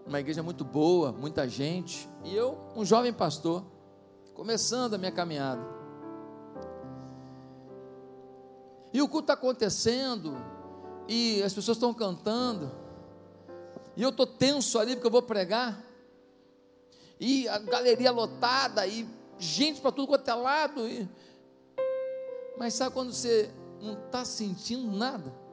[0.06, 3.66] uma igreja muito boa, muita gente, e eu, um jovem pastor,
[4.36, 5.64] começando a minha caminhada.
[8.94, 10.38] E o culto está acontecendo,
[11.08, 12.72] e as pessoas estão cantando,
[13.98, 15.92] e eu estou tenso ali porque eu vou pregar,
[17.24, 19.08] e a galeria lotada, e
[19.40, 21.08] gente para tudo quanto é lado, e...
[22.58, 23.50] mas sabe quando você
[23.82, 25.44] não está sentindo nada?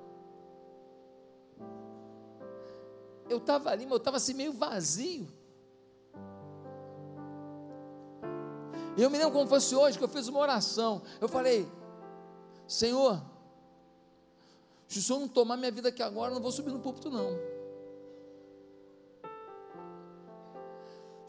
[3.30, 5.28] eu estava ali, mas eu estava assim meio vazio.
[8.96, 11.00] E eu me lembro como fosse hoje que eu fiz uma oração.
[11.20, 11.66] Eu falei,
[12.66, 13.22] Senhor,
[14.88, 17.08] se o Senhor não tomar minha vida aqui agora, eu não vou subir no púlpito,
[17.08, 17.38] não.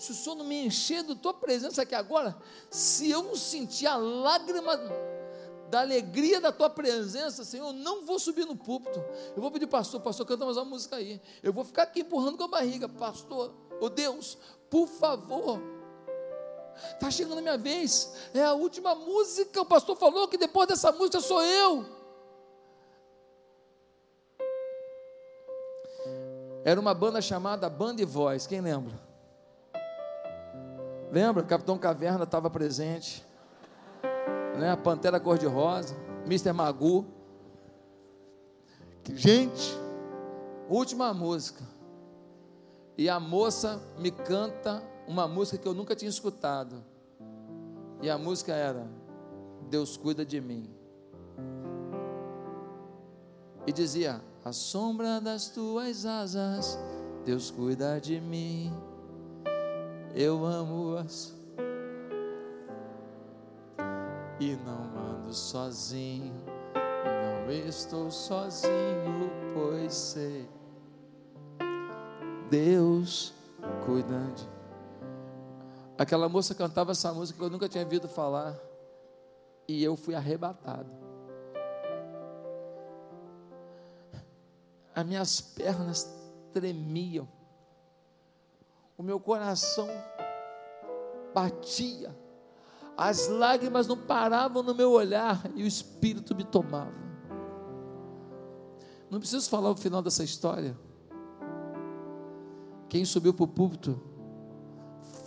[0.02, 2.36] Se o Senhor não me encher da tua presença aqui agora,
[2.72, 4.76] se eu não sentir a lágrima
[5.70, 9.00] da alegria da tua presença, Senhor, eu não vou subir no púlpito.
[9.36, 11.22] Eu vou pedir, pastor, pastor, canta mais uma música aí.
[11.44, 14.40] Eu vou ficar aqui empurrando com a barriga, pastor, oh Deus,
[14.72, 15.62] por favor.
[16.96, 19.62] Está chegando a minha vez, é a última música.
[19.62, 21.86] O pastor falou que depois dessa música sou eu.
[26.66, 29.11] Era uma banda chamada Banda e Voz, quem lembra?
[31.12, 31.44] Lembra?
[31.44, 33.30] Capitão Caverna estava presente
[34.62, 34.72] né?
[34.72, 35.96] A Pantera Cor-de-Rosa,
[36.26, 36.54] Mr.
[36.54, 37.06] Magu.
[39.14, 39.76] Gente,
[40.70, 41.64] última música.
[42.98, 46.84] E a moça me canta uma música que eu nunca tinha escutado.
[48.02, 48.88] E a música era
[49.70, 50.70] Deus cuida de mim.
[53.66, 56.78] E dizia: A sombra das tuas asas,
[57.26, 58.72] Deus cuida de mim.
[60.14, 61.34] Eu amo as
[64.42, 66.34] e não ando sozinho,
[66.74, 70.50] não estou sozinho, pois sei,
[72.50, 73.36] Deus
[73.86, 74.50] cuida de.
[75.96, 78.58] Aquela moça cantava essa música que eu nunca tinha ouvido falar,
[79.68, 80.90] e eu fui arrebatado.
[84.96, 86.12] As minhas pernas
[86.52, 87.28] tremiam,
[88.98, 89.88] o meu coração
[91.34, 92.16] batia
[92.98, 96.94] as lágrimas não paravam no meu olhar e o Espírito me tomava.
[99.10, 100.78] Não preciso falar o final dessa história.
[102.88, 104.00] Quem subiu para o púlpito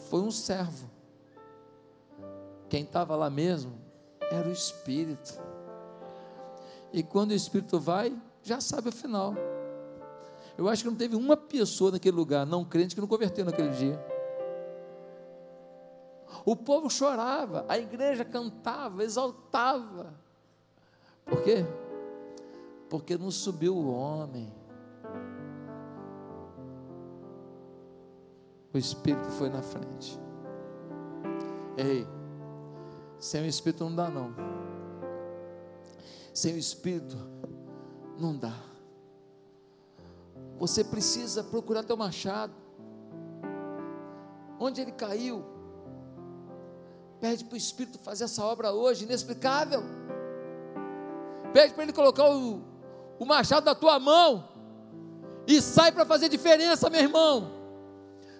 [0.09, 0.89] foi um servo.
[2.69, 3.77] Quem estava lá mesmo
[4.31, 5.33] era o Espírito.
[6.93, 9.35] E quando o Espírito vai, já sabe o final.
[10.57, 13.71] Eu acho que não teve uma pessoa naquele lugar, não crente, que não converteu naquele
[13.71, 13.99] dia.
[16.45, 20.15] O povo chorava, a igreja cantava, exaltava.
[21.25, 21.65] Por quê?
[22.89, 24.53] Porque não subiu o homem.
[28.73, 30.19] O Espírito foi na frente.
[31.77, 32.07] Ei,
[33.19, 34.35] sem o Espírito não dá não.
[36.33, 37.17] Sem o Espírito
[38.19, 38.74] não dá.
[40.59, 42.55] Você precisa procurar teu machado.
[44.59, 45.45] Onde ele caiu?
[47.21, 49.83] Pede para o Espírito fazer essa obra hoje, inexplicável.
[51.55, 52.63] Pede para Ele colocar o,
[53.19, 54.49] o machado na tua mão.
[55.47, 57.51] E sai para fazer diferença, meu irmão.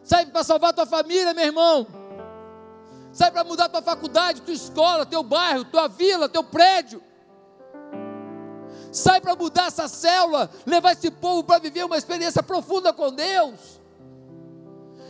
[0.03, 1.87] Sai para salvar tua família, meu irmão.
[3.13, 7.03] Sai para mudar tua faculdade, tua escola, teu bairro, tua vila, teu prédio.
[8.95, 13.81] Sai para mudar essa célula, levar esse povo para viver uma experiência profunda com Deus.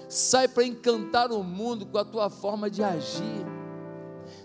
[0.08, 3.54] Sai para encantar o mundo com a tua forma de agir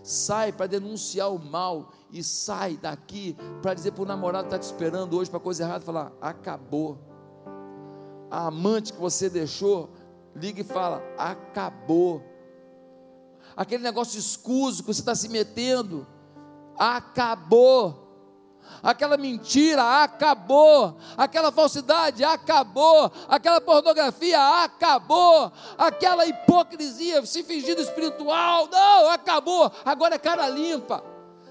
[0.04, 4.60] sai para denunciar o mal e sai daqui para dizer para o namorado que está
[4.60, 6.98] te esperando hoje para coisa errada, falar: acabou.
[8.32, 9.90] A amante que você deixou,
[10.36, 12.24] liga e fala: acabou.
[13.56, 16.08] Aquele negócio escuso que você está se metendo,
[16.78, 18.09] acabou
[18.82, 29.10] aquela mentira acabou, aquela falsidade acabou, aquela pornografia acabou, aquela hipocrisia se fingindo espiritual, não,
[29.10, 31.04] acabou, agora é cara limpa,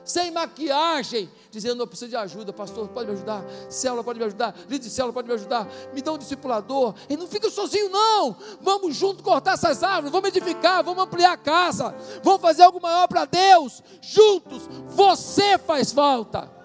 [0.04, 4.54] sem maquiagem, dizendo: Eu preciso de ajuda, pastor, pode me ajudar, célula pode me ajudar,
[4.68, 8.36] líder de célula pode me ajudar, me dá um discipulador, e não fica sozinho, não,
[8.60, 13.06] vamos junto cortar essas árvores, vamos edificar, vamos ampliar a casa, vamos fazer algo maior
[13.06, 16.57] para Deus, juntos, você faz falta.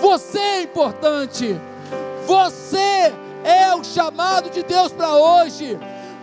[0.00, 1.56] Você é importante.
[2.26, 3.12] Você
[3.44, 5.78] é o chamado de Deus para hoje.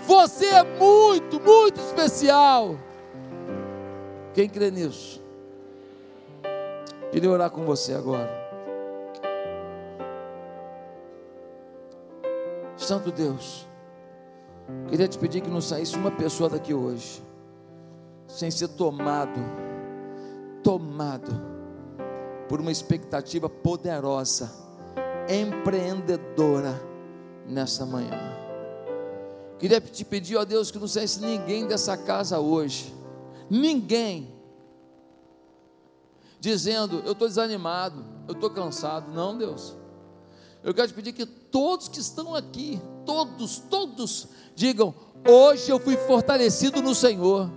[0.05, 2.75] Você é muito, muito especial.
[4.33, 5.23] Quem crê nisso?
[7.11, 8.43] Queria orar com você agora.
[12.75, 13.65] Santo Deus,
[14.89, 17.23] queria te pedir que não saísse uma pessoa daqui hoje,
[18.27, 19.39] sem ser tomado,
[20.61, 21.52] tomado
[22.47, 24.51] por uma expectativa poderosa,
[25.29, 26.79] empreendedora
[27.47, 28.33] nessa manhã.
[29.59, 32.93] Queria te pedir, ó Deus, que não saísse ninguém dessa casa hoje,
[33.49, 34.33] ninguém,
[36.39, 39.11] dizendo: Eu estou desanimado, eu estou cansado.
[39.11, 39.75] Não, Deus.
[40.63, 44.93] Eu quero te pedir que todos que estão aqui, todos, todos, digam:
[45.25, 47.49] Hoje eu fui fortalecido no Senhor.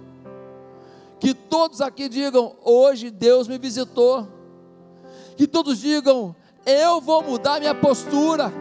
[1.18, 4.36] Que todos aqui digam: Hoje Deus me visitou
[5.37, 6.34] que todos digam:
[6.64, 8.53] eu vou mudar minha postura.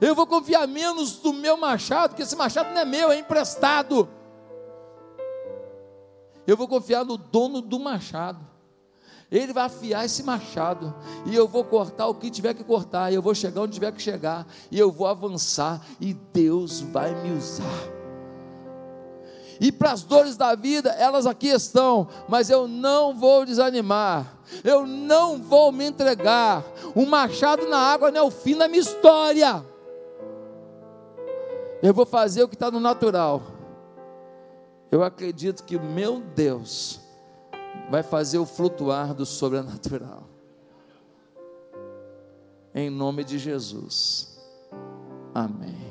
[0.00, 4.08] Eu vou confiar menos no meu machado, porque esse machado não é meu, é emprestado.
[6.46, 8.44] Eu vou confiar no dono do machado.
[9.30, 10.94] Ele vai afiar esse machado,
[11.24, 13.90] e eu vou cortar o que tiver que cortar, e eu vou chegar onde tiver
[13.90, 17.93] que chegar, e eu vou avançar, e Deus vai me usar.
[19.60, 24.86] E para as dores da vida, elas aqui estão, mas eu não vou desanimar, eu
[24.86, 26.64] não vou me entregar.
[26.94, 29.64] Um machado na água não é o fim da minha história.
[31.82, 33.42] Eu vou fazer o que está no natural.
[34.90, 37.00] Eu acredito que o meu Deus
[37.90, 40.24] vai fazer o flutuar do sobrenatural.
[42.74, 44.38] Em nome de Jesus.
[45.34, 45.83] Amém.